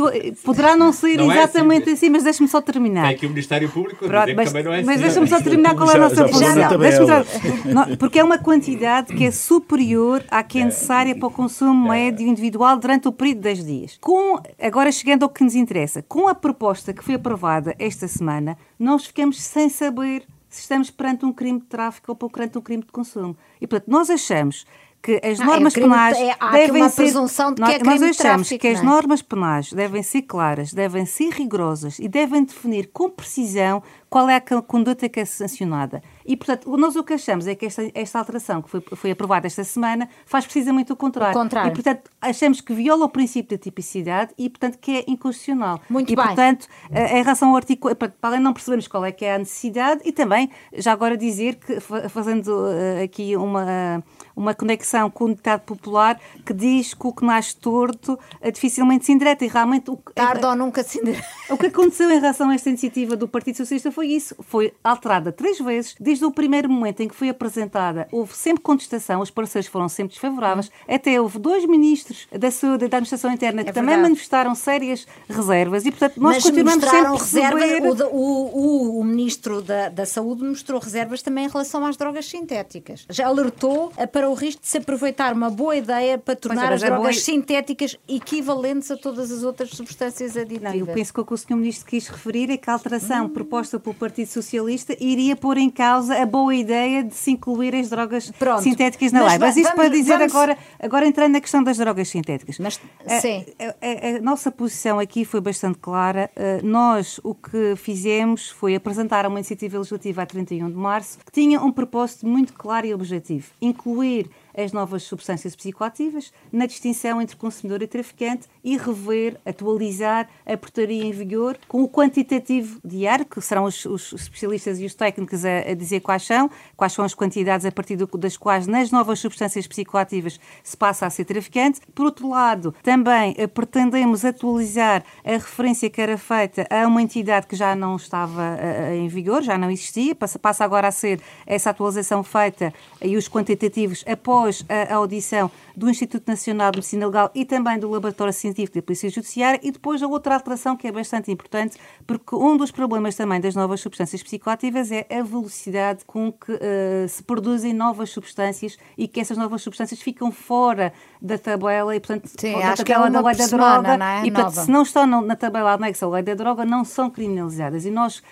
[0.44, 3.06] poderá não ser não exatamente é assim, assim, mas deixe-me só terminar.
[3.06, 4.86] Tem aqui o Ministério Público a Pronto, mas, que também não é assim.
[4.86, 7.96] Mas deixe-me só terminar qual é a nossa posição.
[7.98, 11.92] Porque é uma quantidade que é superior à que é, é necessária para o consumo
[11.92, 11.96] é.
[11.96, 13.98] médio individual durante o período de 10 dias.
[14.00, 18.56] Com, agora chegando ao que nos interessa, com a proposta que foi aprovada esta semana,
[18.78, 22.82] nós ficamos sem saber se estamos perante um crime de tráfico ou perante um crime
[22.82, 23.36] de consumo.
[23.60, 24.64] E, portanto, nós achamos
[25.06, 28.48] que as normas ah, é penais é, devem ser de que é crime nós achamos
[28.48, 28.82] tráfico, que as é?
[28.82, 34.34] normas penais devem ser claras, devem ser rigorosas e devem definir com precisão qual é
[34.34, 36.02] a conduta que é sancionada.
[36.26, 39.46] E, portanto, nós o que achamos é que esta, esta alteração que foi, foi aprovada
[39.46, 41.36] esta semana faz precisamente o contrário.
[41.36, 41.70] o contrário.
[41.70, 45.80] E, portanto, achamos que viola o princípio da tipicidade e, portanto, que é inconstitucional.
[45.88, 46.24] Muito e, bem.
[46.24, 47.94] portanto, em relação ao artigo...
[47.94, 51.16] Para além de não percebermos qual é que é a necessidade e também, já agora
[51.16, 54.02] dizer que, fazendo uh, aqui uma,
[54.34, 59.06] uma conexão com o ditado popular que diz que o que nasce torto é dificilmente
[59.06, 59.44] se endireita.
[59.44, 59.90] E realmente...
[59.90, 61.26] O, Tarde ou nunca se endireita.
[61.50, 64.34] O que aconteceu em relação a esta iniciativa do Partido Socialista foi isso.
[64.40, 65.94] Foi alterada três vezes.
[66.16, 70.12] Desde o primeiro momento em que foi apresentada, houve sempre contestação, os parceiros foram sempre
[70.14, 70.68] desfavoráveis.
[70.68, 70.94] Hum.
[70.94, 75.06] Até houve dois ministros da saúde e da administração interna que é também manifestaram sérias
[75.28, 75.84] reservas.
[75.84, 78.00] E, portanto, nós Mas continuamos sempre a reservas.
[78.00, 83.04] O, o, o, ministro da, da Saúde mostrou reservas também em relação às drogas sintéticas.
[83.10, 87.00] Já alertou para o risco de se aproveitar uma boa ideia para tornar as drogas
[87.02, 87.12] boa...
[87.12, 90.72] sintéticas equivalentes a todas as outras substâncias aditivas.
[90.72, 91.56] Não, eu penso que o que o Sr.
[91.56, 93.28] Ministro quis referir é que a alteração hum.
[93.28, 97.88] proposta pelo Partido Socialista iria pôr em causa a boa ideia de se incluir as
[97.88, 98.62] drogas Pronto.
[98.62, 99.38] sintéticas na lei.
[99.38, 100.34] Mas isso vamos, para dizer vamos...
[100.34, 102.58] agora, agora entrando na questão das drogas sintéticas.
[102.58, 102.80] Mas,
[103.20, 103.44] sim.
[103.58, 106.30] A, a, a, nossa posição aqui foi bastante clara.
[106.36, 111.32] Eh, nós o que fizemos foi apresentar uma iniciativa legislativa a 31 de março que
[111.32, 117.36] tinha um propósito muito claro e objetivo: incluir as novas substâncias psicoativas, na distinção entre
[117.36, 123.40] consumidor e traficante e rever, atualizar a portaria em vigor com o quantitativo diário, que
[123.40, 127.14] serão os, os especialistas e os técnicos a, a, dizer quais são, quais são as
[127.14, 131.80] quantidades a partir do, das quais nas novas substâncias psicoativas se passa a ser traficante.
[131.94, 137.46] Por outro lado, também eh, pretendemos atualizar a referência que era feita a uma entidade
[137.46, 141.20] que já não estava uh, em vigor, já não existia, passa, passa agora a ser
[141.46, 147.06] essa atualização feita e os quantitativos após após a audição do Instituto Nacional de Medicina
[147.06, 150.86] Legal e também do Laboratório Científico da Polícia Judiciária e depois a outra alteração que
[150.86, 156.04] é bastante importante, porque um dos problemas também das novas substâncias psicoativas é a velocidade
[156.04, 161.36] com que uh, se produzem novas substâncias e que essas novas substâncias ficam fora da
[161.36, 164.04] tabela e, portanto, Sim, da acho tabela é da lei da droga.
[164.04, 164.26] É?
[164.26, 164.62] E, portanto, Nova.
[164.62, 167.84] se não estão na tabela anexa à lei da droga, não são criminalizadas.
[167.84, 168.22] E nós,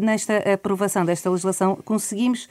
[0.00, 2.48] nesta aprovação desta legislação, conseguimos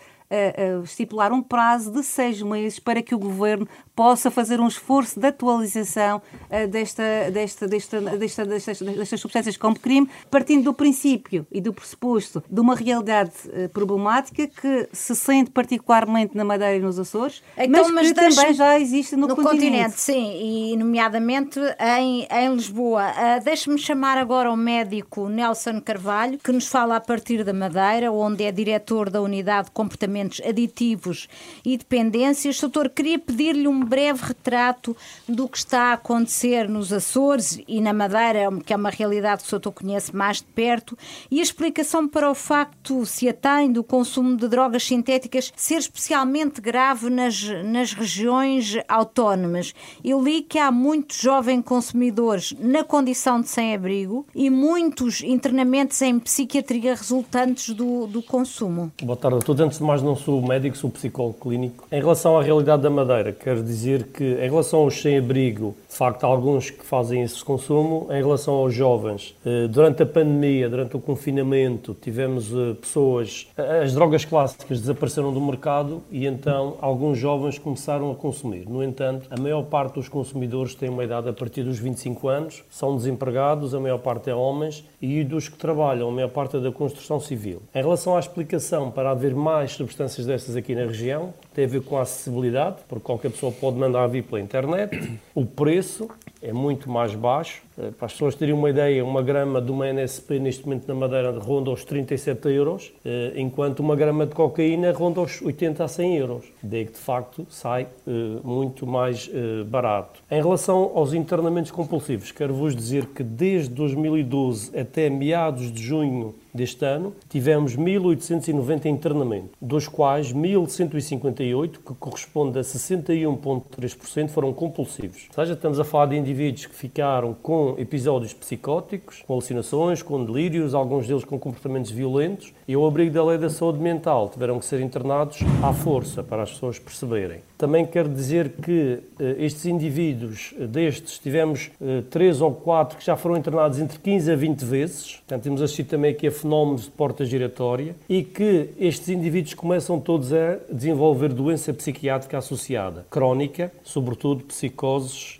[0.83, 5.27] estipular um prazo de seis meses para que o Governo possa fazer um esforço de
[5.27, 11.61] atualização uh, desta, desta, desta, desta, destas, destas substâncias como crime, partindo do princípio e
[11.61, 16.97] do pressuposto de uma realidade uh, problemática que se sente particularmente na Madeira e nos
[16.97, 19.59] Açores, então, mas, mas que também já existe no, no continente.
[19.59, 19.99] continente.
[19.99, 23.11] Sim, e nomeadamente em, em Lisboa.
[23.11, 28.11] Uh, Deixe-me chamar agora o médico Nelson Carvalho, que nos fala a partir da Madeira,
[28.11, 31.27] onde é diretor da Unidade de Comportamento aditivos
[31.65, 32.59] e dependências.
[32.59, 34.95] Doutor, queria pedir-lhe um breve retrato
[35.27, 39.49] do que está a acontecer nos Açores e na Madeira, que é uma realidade que
[39.49, 40.97] o doutor conhece mais de perto,
[41.29, 45.77] e a explicação para o facto, se a tem, do consumo de drogas sintéticas ser
[45.77, 49.73] especialmente grave nas, nas regiões autónomas.
[50.03, 56.19] Eu li que há muitos jovens consumidores na condição de sem-abrigo e muitos internamentos em
[56.19, 58.91] psiquiatria resultantes do, do consumo.
[59.01, 59.62] Boa tarde a todos.
[59.62, 61.86] Antes de mais, não sou médico, sou psicólogo clínico.
[61.91, 66.23] Em relação à realidade da Madeira, quero dizer que, em relação aos sem-abrigo, de facto,
[66.23, 68.08] há alguns que fazem esse consumo.
[68.10, 73.47] Em relação aos jovens, eh, durante a pandemia, durante o confinamento, tivemos eh, pessoas.
[73.56, 78.67] As drogas clássicas desapareceram do mercado e então alguns jovens começaram a consumir.
[78.67, 82.63] No entanto, a maior parte dos consumidores tem uma idade a partir dos 25 anos,
[82.69, 86.60] são desempregados, a maior parte é homens, e dos que trabalham, a maior parte é
[86.60, 87.62] da construção civil.
[87.73, 89.92] Em relação à explicação para haver mais substâncias
[90.25, 94.08] destas aqui na região, tem a ver com a acessibilidade, porque qualquer pessoa pode mandar
[94.08, 96.10] vir pela internet, o preço
[96.41, 97.62] é muito mais baixo.
[97.77, 100.93] Eh, para as pessoas terem uma ideia, uma grama de uma NSP neste momento na
[100.93, 105.88] Madeira ronda os 37 euros, eh, enquanto uma grama de cocaína ronda os 80 a
[105.88, 106.45] 100 euros.
[106.62, 108.12] Daí que, de facto, sai eh,
[108.43, 109.29] muito mais
[109.67, 110.21] barato.
[110.29, 116.36] Em relação aos internamentos compulsivos, quero vos dizer que desde 2012 até meados de junho
[116.53, 125.27] deste ano, tivemos 1.890 internamentos, dos quais 1.158, que corresponde a 61,3%, foram compulsivos.
[125.29, 130.23] Ou seja, estamos a falar de indivíduos que ficaram com episódios psicóticos, com alucinações, com
[130.23, 134.60] delírios, alguns deles com comportamentos violentos, e ao abrigo da lei da saúde mental tiveram
[134.60, 137.39] que ser internados à força, para as pessoas perceberem.
[137.58, 143.06] Também quero dizer que uh, estes indivíduos, uh, destes, tivemos uh, três ou quatro que
[143.06, 146.84] já foram internados entre 15 a 20 vezes, portanto temos assistido também aqui a fenómenos
[146.84, 153.71] de porta giratória, e que estes indivíduos começam todos a desenvolver doença psiquiátrica associada, crónica,
[153.84, 155.39] sobretudo psicoses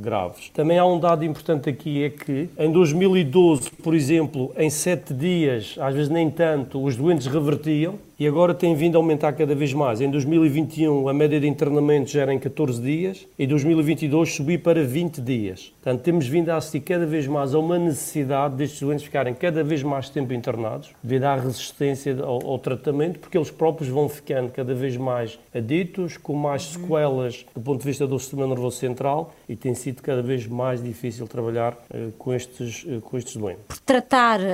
[0.00, 0.50] graves.
[0.52, 5.76] Também há um dado importante aqui, é que em 2012, por exemplo, em sete dias,
[5.78, 9.72] às vezes nem tanto, os doentes revertiam, e agora tem vindo a aumentar cada vez
[9.72, 10.02] mais.
[10.02, 14.60] Em 2021, a média de internamento já era em 14 dias, e em 2022 subiu
[14.60, 15.72] para 20 dias.
[15.82, 19.64] Portanto, temos vindo a assistir cada vez mais a uma necessidade destes doentes ficarem cada
[19.64, 24.52] vez mais tempo internados, devido à resistência ao, ao tratamento, porque eles próprios vão ficando
[24.52, 29.34] cada vez mais aditos, com mais sequelas do ponto de vista do sistema nervoso central,
[29.48, 33.64] e tem sido cada vez mais difícil trabalhar uh, com, estes, uh, com estes doentes.
[33.66, 34.44] Por tratar uh,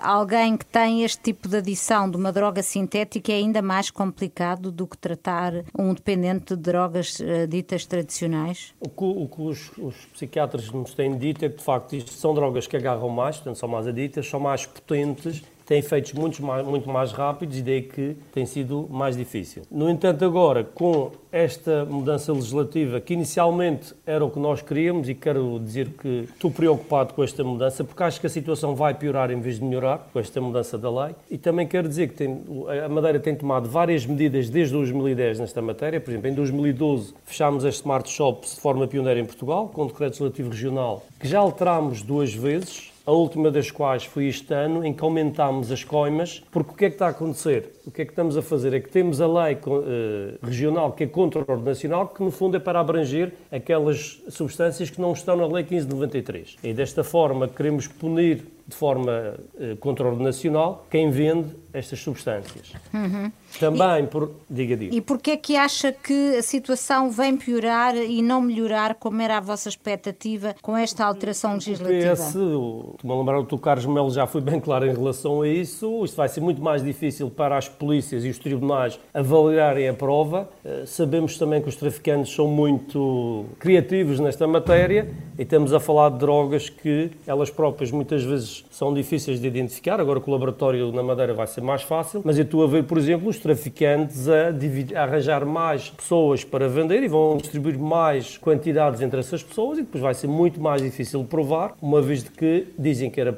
[0.00, 3.01] alguém que tem este tipo de adição de uma droga sintética,
[3.32, 8.74] é ainda mais complicado do que tratar um dependente de drogas uh, ditas tradicionais?
[8.80, 12.10] O que, o que os, os, psiquiatras nos têm dito é que, de facto, isto
[12.10, 16.42] são drogas que agarram mais, portanto, são mais aditas, são mais potentes tem efeitos muito
[16.42, 19.62] mais, muito mais rápidos e daí que tem sido mais difícil.
[19.70, 25.14] No entanto, agora, com esta mudança legislativa, que inicialmente era o que nós queríamos, e
[25.14, 29.30] quero dizer que estou preocupado com esta mudança, porque acho que a situação vai piorar
[29.30, 32.44] em vez de melhorar com esta mudança da lei, e também quero dizer que tem,
[32.84, 35.98] a Madeira tem tomado várias medidas desde 2010 nesta matéria.
[36.00, 39.86] Por exemplo, em 2012 fechámos as Smart Shops de forma pioneira em Portugal, com o
[39.86, 44.84] decreto legislativo regional, que já alterámos duas vezes, a última das quais foi este ano,
[44.84, 47.72] em que aumentámos as coimas, porque o que é que está a acontecer?
[47.86, 48.74] O que é que estamos a fazer?
[48.74, 52.56] É que temos a lei uh, regional, que é contra o nacional, que no fundo
[52.56, 56.56] é para abranger aquelas substâncias que não estão na lei 1593.
[56.62, 62.72] E desta forma queremos punir de forma uh, ordem nacional quem vende estas substâncias.
[62.92, 63.32] Uhum.
[63.58, 64.30] Também, e, por...
[64.48, 64.94] diga, diga.
[64.94, 69.38] E porquê é que acha que a situação vem piorar e não melhorar como era
[69.38, 72.12] a vossa expectativa com esta alteração legislativa?
[72.12, 75.48] O PS, estou-me a lembrar, o Carlos Melo já foi bem claro em relação a
[75.48, 79.94] isso, isto vai ser muito mais difícil para as polícias e os tribunais avaliarem a
[79.94, 80.48] prova.
[80.64, 86.10] Uh, sabemos também que os traficantes são muito criativos nesta matéria e estamos a falar
[86.10, 90.92] de drogas que elas próprias muitas vezes são difíceis de identificar, agora com o laboratório
[90.92, 94.28] na Madeira vai ser mais fácil, mas eu estou a ver, por exemplo, os traficantes
[94.28, 99.42] a, dividir, a arranjar mais pessoas para vender e vão distribuir mais quantidades entre essas
[99.42, 103.20] pessoas e depois vai ser muito mais difícil provar, uma vez de que dizem que,
[103.20, 103.36] era,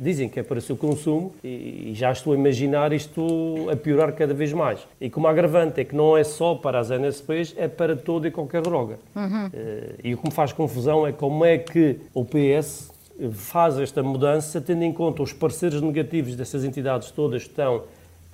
[0.00, 4.12] dizem que é para o seu consumo e já estou a imaginar isto a piorar
[4.14, 4.80] cada vez mais.
[5.00, 8.30] E como agravante é que não é só para as NSPs, é para toda e
[8.30, 8.98] qualquer droga.
[9.14, 9.50] Uhum.
[9.52, 12.91] Eh, e o que me faz confusão é como é que o PS
[13.32, 17.82] faz esta mudança, tendo em conta os parceiros negativos dessas entidades todas, estão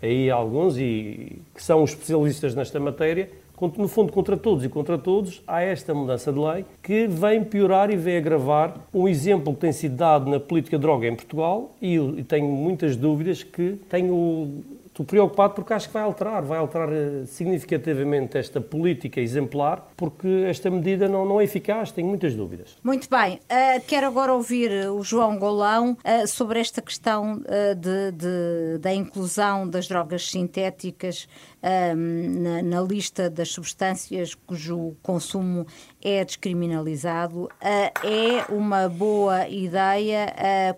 [0.03, 3.29] aí alguns e que são especialistas nesta matéria,
[3.77, 7.91] no fundo, contra todos e contra todos, há esta mudança de lei que vem piorar
[7.91, 11.75] e vem agravar um exemplo que tem sido dado na política de droga em Portugal
[11.83, 14.63] e, tenho muitas dúvidas que tenho
[14.99, 20.27] Estou preocupado porque acho que vai alterar, vai alterar eh, significativamente esta política exemplar, porque
[20.49, 22.77] esta medida não, não é eficaz, tenho muitas dúvidas.
[22.83, 23.37] Muito bem.
[23.37, 28.93] Uh, quero agora ouvir o João Golão uh, sobre esta questão uh, de, de, da
[28.93, 31.29] inclusão das drogas sintéticas
[31.63, 35.67] na, na, lista das substâncias cujo consumo
[36.01, 37.49] é descriminalizado.
[37.61, 40.27] é uma boa ideia?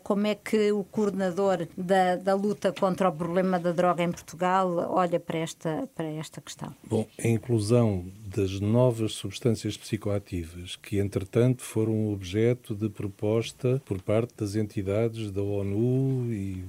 [0.03, 4.91] como é que o coordenador da, da luta contra o problema da droga em Portugal
[4.91, 6.75] olha para esta, para esta questão?
[6.89, 8.05] Bom, a inclusão
[8.35, 15.43] das novas substâncias psicoativas, que entretanto foram objeto de proposta por parte das entidades da
[15.43, 16.65] ONU e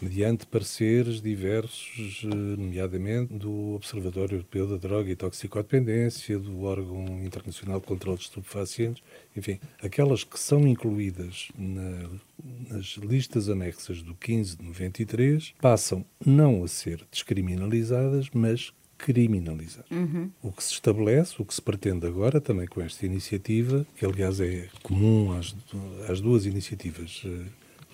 [0.00, 7.80] mediante pareceres diversos, eh, nomeadamente do Observatório Europeu da Droga e Toxicodependência, do órgão internacional
[7.80, 9.02] de controle de estupefacientes,
[9.36, 12.10] enfim, aquelas que são incluídas na,
[12.68, 19.84] nas listas anexas do 15 de 93 passam não a ser descriminalizadas, mas criminalizar.
[19.90, 20.30] Uhum.
[20.42, 24.40] O que se estabelece, o que se pretende agora, também com esta iniciativa, que aliás
[24.40, 25.54] é comum às,
[26.08, 27.44] às duas iniciativas uh,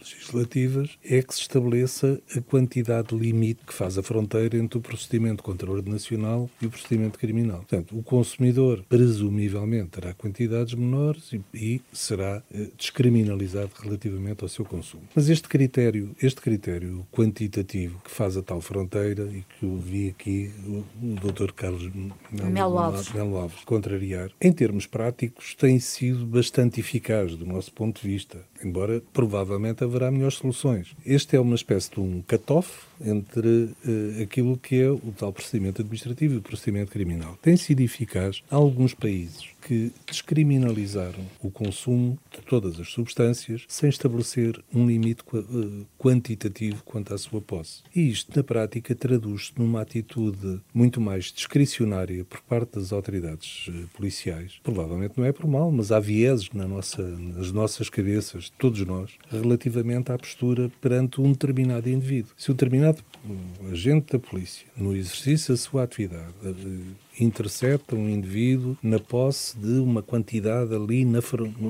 [0.01, 5.43] legislativas é que se estabeleça a quantidade limite que faz a fronteira entre o procedimento
[5.43, 7.59] contra a ordem nacional e o procedimento criminal.
[7.59, 14.65] Portanto, o consumidor presumivelmente terá quantidades menores e, e será eh, descriminalizado relativamente ao seu
[14.65, 15.03] consumo.
[15.15, 20.09] Mas este critério, este critério quantitativo que faz a tal fronteira e que eu vi
[20.09, 21.53] aqui o, o Dr.
[21.53, 21.91] Carlos
[22.31, 23.13] Melo, Alves.
[23.13, 28.39] Melo Alves contrariar, em termos práticos tem sido bastante eficaz do nosso ponto de vista,
[28.65, 30.95] embora provavelmente haverá melhores soluções.
[31.05, 35.83] Este é uma espécie de um cut-off entre uh, aquilo que é o tal procedimento
[35.83, 37.39] administrativo e o procedimento criminal.
[37.43, 44.59] Tem sido eficaz alguns países que descriminalizaram o consumo de todas as substâncias sem estabelecer
[44.75, 47.83] um limite uh, quantitativo quanto à sua posse.
[47.95, 53.89] E isto, na prática, traduz-se numa atitude muito mais discricionária por parte das autoridades uh,
[53.95, 54.59] policiais.
[54.63, 59.13] Provavelmente não é por mal, mas há vieses na nossa, nas nossas cabeças, todos nós,
[59.31, 62.33] relativamente à postura perante um determinado indivíduo.
[62.37, 62.90] Se um determinado
[63.71, 66.33] agente da polícia, no exercício da sua atividade,
[67.19, 71.21] intercepta um indivíduo na posse de uma quantidade ali na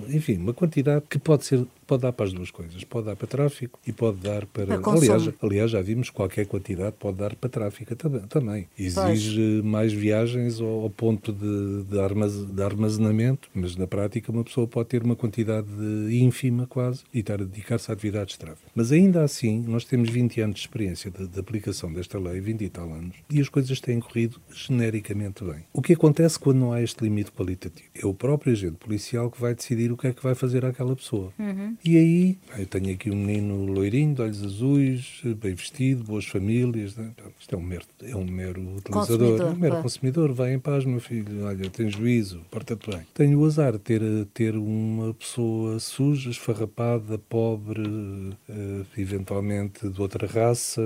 [0.09, 3.26] enfim, uma quantidade que pode ser pode dar para as duas coisas, pode dar para
[3.26, 7.51] tráfico e pode dar para, para aliás, aliás já vimos qualquer quantidade pode dar para
[7.51, 7.97] tráfico
[8.28, 8.68] também.
[8.78, 9.64] Exige pois.
[9.64, 14.68] mais viagens ao, ao ponto de, de, armaz, de, armazenamento, mas na prática uma pessoa
[14.68, 15.68] pode ter uma quantidade
[16.11, 18.70] ínfima quase e estar a dedicar-se a atividades de tráfico.
[18.72, 22.62] Mas ainda assim, nós temos 20 anos de experiência de, de aplicação desta lei, 20
[22.62, 25.64] e tal anos, e as coisas têm corrido genericamente bem.
[25.72, 27.88] O que acontece quando não há este limite qualitativo?
[27.94, 30.94] É o próprio agente policial que vai decidir o que é que vai fazer àquela
[30.96, 31.32] pessoa.
[31.38, 31.76] Uhum.
[31.84, 36.96] E aí, eu tenho aqui um menino loirinho, de olhos azuis, bem vestido, boas famílias.
[36.96, 37.10] Né?
[37.38, 40.32] Isto é um mero, é um mero utilizador, um mero consumidor.
[40.32, 43.00] Vai em paz, meu filho, olha, tem juízo, porta-te bem.
[43.14, 44.02] Tenho o azar de ter,
[44.32, 50.82] ter uma pessoa suja, esfarrapada, pobre, uh, eventualmente de outra raça,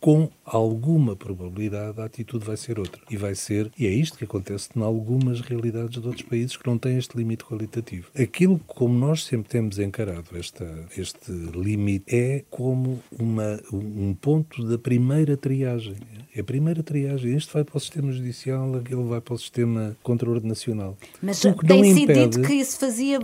[0.00, 3.02] com alguma probabilidade a atitude vai ser outra.
[3.10, 6.66] E vai ser e é isto que acontece em algumas realidades de outros países que
[6.66, 8.08] não têm este limite qualitativo.
[8.18, 10.64] Aquilo como nós sempre temos encarado esta,
[10.96, 15.96] este limite é como uma, um ponto da primeira triagem.
[16.34, 17.34] É a primeira triagem.
[17.34, 20.96] Este vai para o sistema judicial, aquele vai para o sistema controle nacional.
[21.20, 22.38] Mas tem sido impede...
[22.38, 23.18] dito que isso fazia,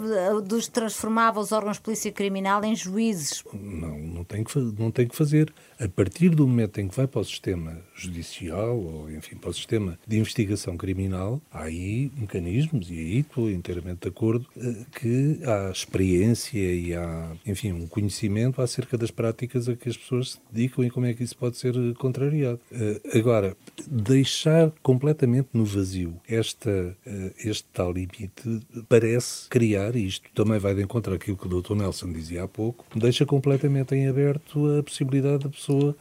[0.44, 3.42] dos transformava os órgãos de polícia criminal em juízes.
[3.52, 5.52] Não, não tem que, não tem que fazer.
[5.80, 9.54] A partir do momento em que vai para o sistema judicial, ou enfim, para o
[9.54, 15.38] sistema de investigação criminal, há aí mecanismos, e aí estou inteiramente de acordo, eh, que
[15.44, 20.38] há experiência e há, enfim, um conhecimento acerca das práticas a que as pessoas se
[20.50, 22.58] dedicam e como é que isso pode ser contrariado.
[22.72, 23.56] Eh, agora,
[23.86, 30.74] deixar completamente no vazio esta, eh, este tal limite parece criar, e isto também vai
[30.74, 31.76] de encontro àquilo que o Dr.
[31.76, 35.96] Nelson dizia há pouco, deixa completamente em aberto a possibilidade da pessoa,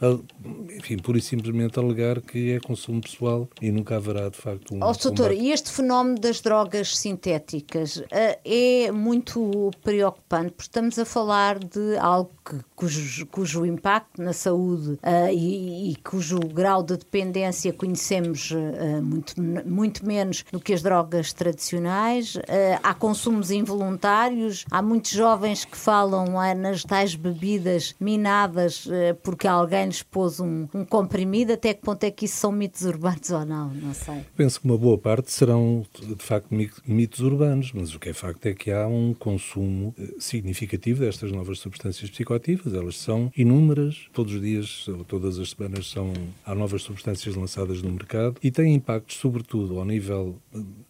[0.76, 4.80] enfim, pura e simplesmente alegar que é consumo pessoal e nunca haverá, de facto, um.
[4.82, 8.06] Oh, doutor, e este fenómeno das drogas sintéticas uh,
[8.44, 14.92] é muito preocupante, porque estamos a falar de algo que, cujo, cujo impacto na saúde
[14.92, 19.34] uh, e, e, cujo grau de dependência conhecemos uh, muito,
[19.66, 22.36] muito menos do que as drogas tradicionais.
[22.36, 28.88] Uh, há consumos involuntários, há muitos jovens que falam uh, nas tais bebidas minadas
[29.22, 31.52] porque alguém lhes pôs um, um, comprimido.
[31.52, 33.72] Até que ponto é que isso são mitos urbanos ou não?
[33.74, 34.24] Não sei.
[34.36, 36.48] Penso que uma boa parte serão, de facto,
[36.86, 41.58] mitos urbanos, mas o que é facto é que há um consumo significativo destas novas
[41.58, 42.74] substâncias psicoativas.
[42.74, 46.12] Elas são inúmeras, todos os dias, ou todas as semanas, são,
[46.44, 50.36] há novas substâncias lançadas no mercado e têm impactos, sobretudo, ao nível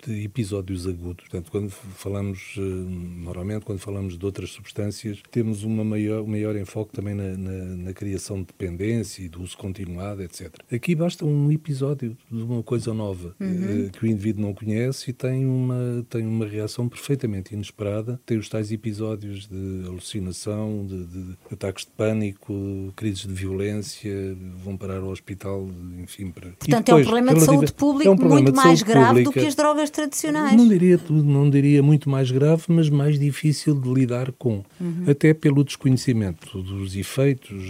[0.04, 1.26] de episódios agudos.
[1.28, 6.56] Portanto, quando falamos, eh, normalmente, quando falamos de outras substâncias, temos uma maior, um maior
[6.56, 10.52] enfoque também na, na, na criação de dependência e do uso continuado, etc.
[10.70, 13.86] Aqui basta um episódio de uma coisa nova uhum.
[13.86, 18.20] Eh, que o indivíduo não conhece e tem uma, tem uma reação perfeitamente inesperada.
[18.26, 24.76] Tem os tais episódios de alucinação, de, de ataques de pânico, crises de violência, vão
[24.76, 25.68] parar ao hospital,
[26.02, 26.30] enfim.
[26.30, 26.50] Para...
[26.50, 29.32] Portanto, depois, é um problema de saúde pública é um muito mais grave pública, do
[29.32, 30.56] que as drogas tradicionais.
[30.56, 34.64] Não diria, não diria muito mais grave, mas mais difícil de lidar com.
[34.80, 35.04] Uhum.
[35.06, 37.64] Até pelo desconhecimento dos efeitos,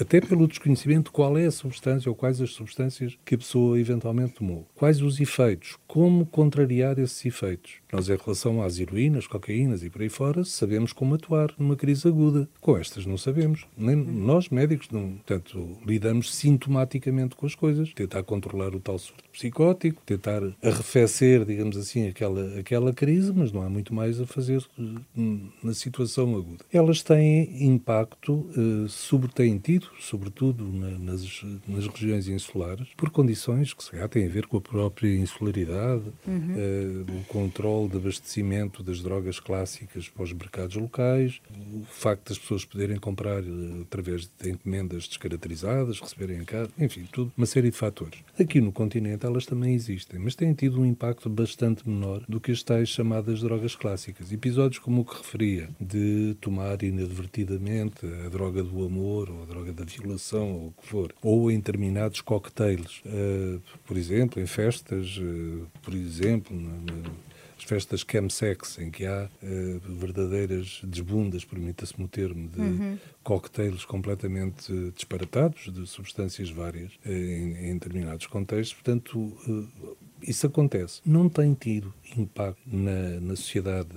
[0.00, 3.78] até pelo desconhecimento de qual é a substância ou quais as substâncias que a pessoa
[3.78, 4.66] eventualmente tomou.
[4.74, 7.74] Quais os efeitos, como contrariar esses efeitos.
[7.96, 12.06] Nós, em relação às heroínas, cocaínas e por aí fora, sabemos como atuar numa crise
[12.06, 12.46] aguda.
[12.60, 13.64] Com estas não sabemos.
[13.74, 15.12] Nem nós, médicos, não.
[15.12, 17.94] Portanto, lidamos sintomaticamente com as coisas.
[17.94, 23.62] Tentar controlar o tal surto psicótico, tentar arrefecer, digamos assim, aquela, aquela crise, mas não
[23.62, 26.64] há muito mais a fazer hum, na situação aguda.
[26.70, 33.72] Elas têm impacto, eh, sobre, têm tido, sobretudo na, nas, nas regiões insulares, por condições
[33.72, 36.54] que se calhar têm a ver com a própria insularidade, uhum.
[36.56, 41.40] eh, o controle de abastecimento das drogas clássicas para os mercados locais,
[41.72, 47.06] o facto das pessoas poderem comprar eh, através de encomendas descaracterizadas, receberem em casa, enfim,
[47.12, 48.20] tudo, uma série de fatores.
[48.38, 52.52] Aqui no continente elas também existem, mas têm tido um impacto bastante menor do que
[52.52, 54.32] as tais chamadas drogas clássicas.
[54.32, 59.72] Episódios como o que referia, de tomar inadvertidamente a droga do amor ou a droga
[59.72, 65.18] da violação ou o que for, ou em determinados cocktails, uh, por exemplo, em festas,
[65.18, 67.25] uh, por exemplo, as
[67.66, 72.98] festas chemsex, em que há uh, verdadeiras desbundas, permita-se o termo, de uhum.
[73.22, 78.74] cocktails completamente disparatados, de substâncias várias, em, em determinados contextos.
[78.74, 79.36] Portanto,
[80.22, 81.00] isso acontece.
[81.04, 83.88] Não tem tido impacto na, na sociedade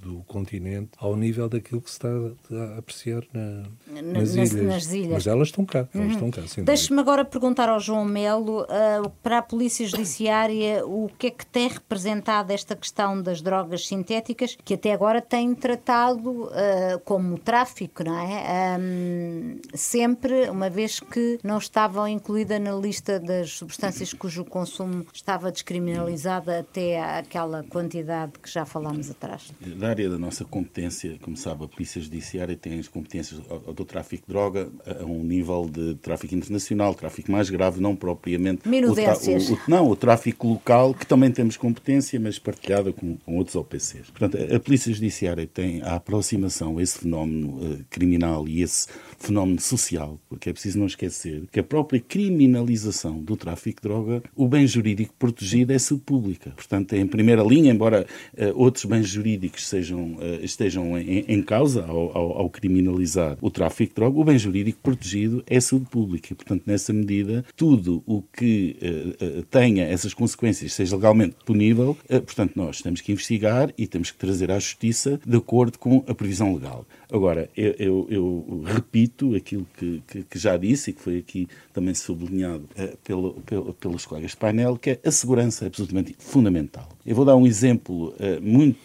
[0.00, 3.64] do continente ao nível daquilo que se está a apreciar na,
[4.02, 4.66] nas, nas, ilhas.
[4.66, 5.12] nas, ilhas.
[5.12, 5.88] Mas elas estão cá.
[5.94, 6.10] Uhum.
[6.10, 11.28] Estão cá Deixe-me agora perguntar ao João Melo, uh, para a Polícia Judiciária, o que
[11.28, 16.98] é que tem representado esta questão das drogas sintéticas, que até agora tem tratado uh,
[17.04, 18.78] como tráfico, não é?
[18.78, 25.50] Um, sempre, uma vez que não estavam incluída na lista das substâncias cujo consumo estava
[25.50, 29.52] descriminalizada até aquela quantidade que já falámos atrás.
[29.60, 33.40] Na área da nossa competência, como sabe, a Polícia Judiciária tem as competências
[33.74, 38.68] do tráfico de droga a um nível de tráfico internacional, tráfico mais grave, não propriamente
[38.68, 39.50] Minudências.
[39.50, 43.56] O, o, não, o tráfico local, que também temos competência, mas partilhada com, com outros
[43.56, 44.10] OPCs.
[44.10, 48.88] Portanto, a Polícia Judiciária tem a aproximação a esse fenómeno uh, criminal e esse
[49.22, 54.22] fenómeno social, porque é preciso não esquecer que a própria criminalização do tráfico de droga,
[54.34, 56.50] o bem jurídico protegido é saúde pública.
[56.50, 61.84] Portanto, em primeira linha, embora uh, outros bens jurídicos sejam, uh, estejam em, em causa
[61.84, 66.32] ao, ao, ao, criminalizar o tráfico de droga, o bem jurídico protegido é saúde pública.
[66.32, 72.52] E, portanto, nessa medida, tudo o que uh, tenha essas consequências, seja legalmente punível, portanto,
[72.56, 76.54] nós temos que investigar e temos que trazer à justiça de acordo com a previsão
[76.54, 76.86] legal.
[77.10, 81.48] Agora, eu, eu, eu repito aquilo que, que, que, já disse e que foi aqui
[81.72, 82.68] também sublinhado
[83.04, 86.88] pelo, pelo, pelos colegas de painel, que é a segurança é absolutamente fundamental.
[87.04, 88.78] Eu vou dar um exemplo uh, muito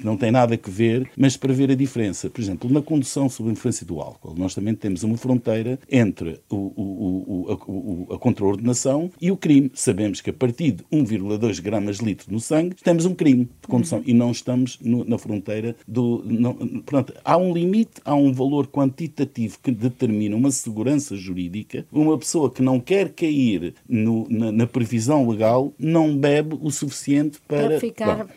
[0.00, 2.30] que não tem nada a ver, mas para ver a diferença.
[2.30, 6.56] Por exemplo, na condução sob influência do álcool, nós também temos uma fronteira entre o,
[6.56, 9.70] o, o, a, a contraordenação e o crime.
[9.74, 13.68] Sabemos que a partir de 1,2 gramas de litro no sangue, temos um crime de
[13.68, 14.04] condução uhum.
[14.06, 16.22] e não estamos no, na fronteira do.
[16.24, 16.54] Não,
[16.86, 21.86] pronto, há um limite, há um valor quantitativo que determina uma segurança jurídica.
[21.92, 27.38] Uma pessoa que não quer cair no, na, na previsão legal não bebe o suficiente
[27.46, 27.68] para.
[27.68, 28.28] Para ficar.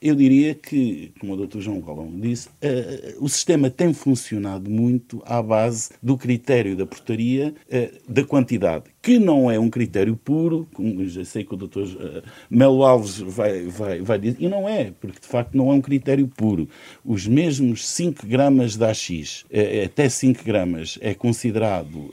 [0.00, 1.60] Eu diria que, como o Dr.
[1.60, 7.54] João Galão disse, uh, o sistema tem funcionado muito à base do critério da portaria
[7.66, 11.80] uh, da quantidade, que não é um critério puro, como já sei que o Dr.
[11.80, 15.74] Uh, Melo Alves vai, vai, vai dizer, e não é, porque de facto não é
[15.74, 16.68] um critério puro.
[17.04, 19.44] Os mesmos 5 gramas de AX,
[19.84, 22.10] até 5 gramas, é considerado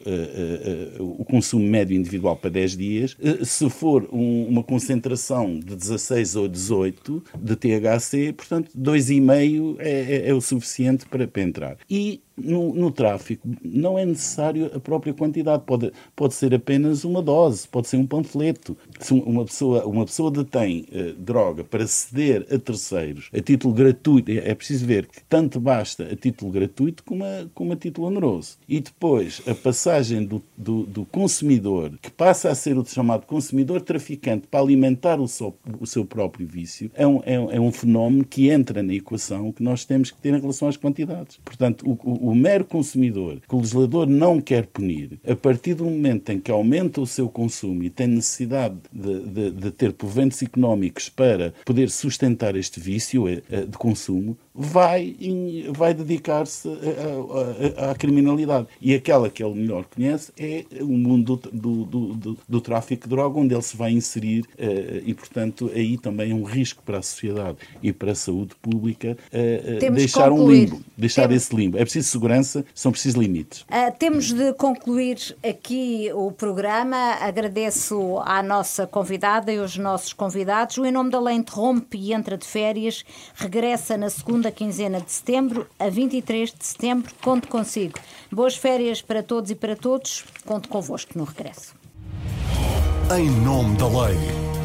[0.99, 3.17] o consumo médio individual para 10 dias.
[3.43, 10.29] se for um, uma concentração de 16 ou 18 de THC, portanto, 2,5 é, é,
[10.29, 11.77] é o suficiente para, para entrar.
[11.89, 17.21] E no, no, tráfico não é necessário a própria quantidade, pode, pode ser apenas uma
[17.21, 18.77] dose, pode ser um panfleto.
[18.99, 24.31] Se uma pessoa, uma pessoa detém uh, droga para ceder a terceiros a título gratuito,
[24.31, 28.07] é, é preciso ver que tanto basta a título gratuito como a, como a título
[28.07, 28.57] oneroso.
[28.67, 33.81] E depois a passagem do, do, do consumidor, que passa a ser o chamado consumidor
[33.81, 37.71] traficante para alimentar o seu, o seu próprio vício, é um, é, um, é um
[37.71, 41.37] fenómeno que entra na equação que nós temos que ter em relação às quantidades.
[41.43, 45.85] Portanto, o, o o mero consumidor que o legislador não quer punir, a partir do
[45.85, 50.41] momento em que aumenta o seu consumo e tem necessidade de, de, de ter proventos
[50.41, 55.15] económicos para poder sustentar este vício eh, eh, de consumo, vai,
[55.71, 56.67] vai dedicar-se
[57.77, 58.67] à criminalidade.
[58.81, 63.09] E aquela que ele melhor conhece é o mundo do, do, do, do tráfico de
[63.09, 66.99] droga, onde ele se vai inserir eh, e, portanto, aí também é um risco para
[66.99, 69.17] a sociedade e para a saúde pública
[69.93, 71.43] deixar um limbo, deixar Temos...
[71.43, 71.77] esse limbo.
[71.77, 73.61] É preciso segurança, são precisos limites.
[73.61, 76.97] Uh, temos de concluir aqui o programa.
[77.21, 80.77] Agradeço à nossa convidada e aos nossos convidados.
[80.77, 83.03] O Em Nome da Lei interrompe e entra de férias.
[83.35, 87.13] Regressa na segunda quinzena de setembro, a 23 de setembro.
[87.21, 87.99] Conto consigo.
[88.31, 90.25] Boas férias para todos e para todos.
[90.45, 91.75] Conto convosco no regresso.
[93.15, 94.64] Em Nome da Lei.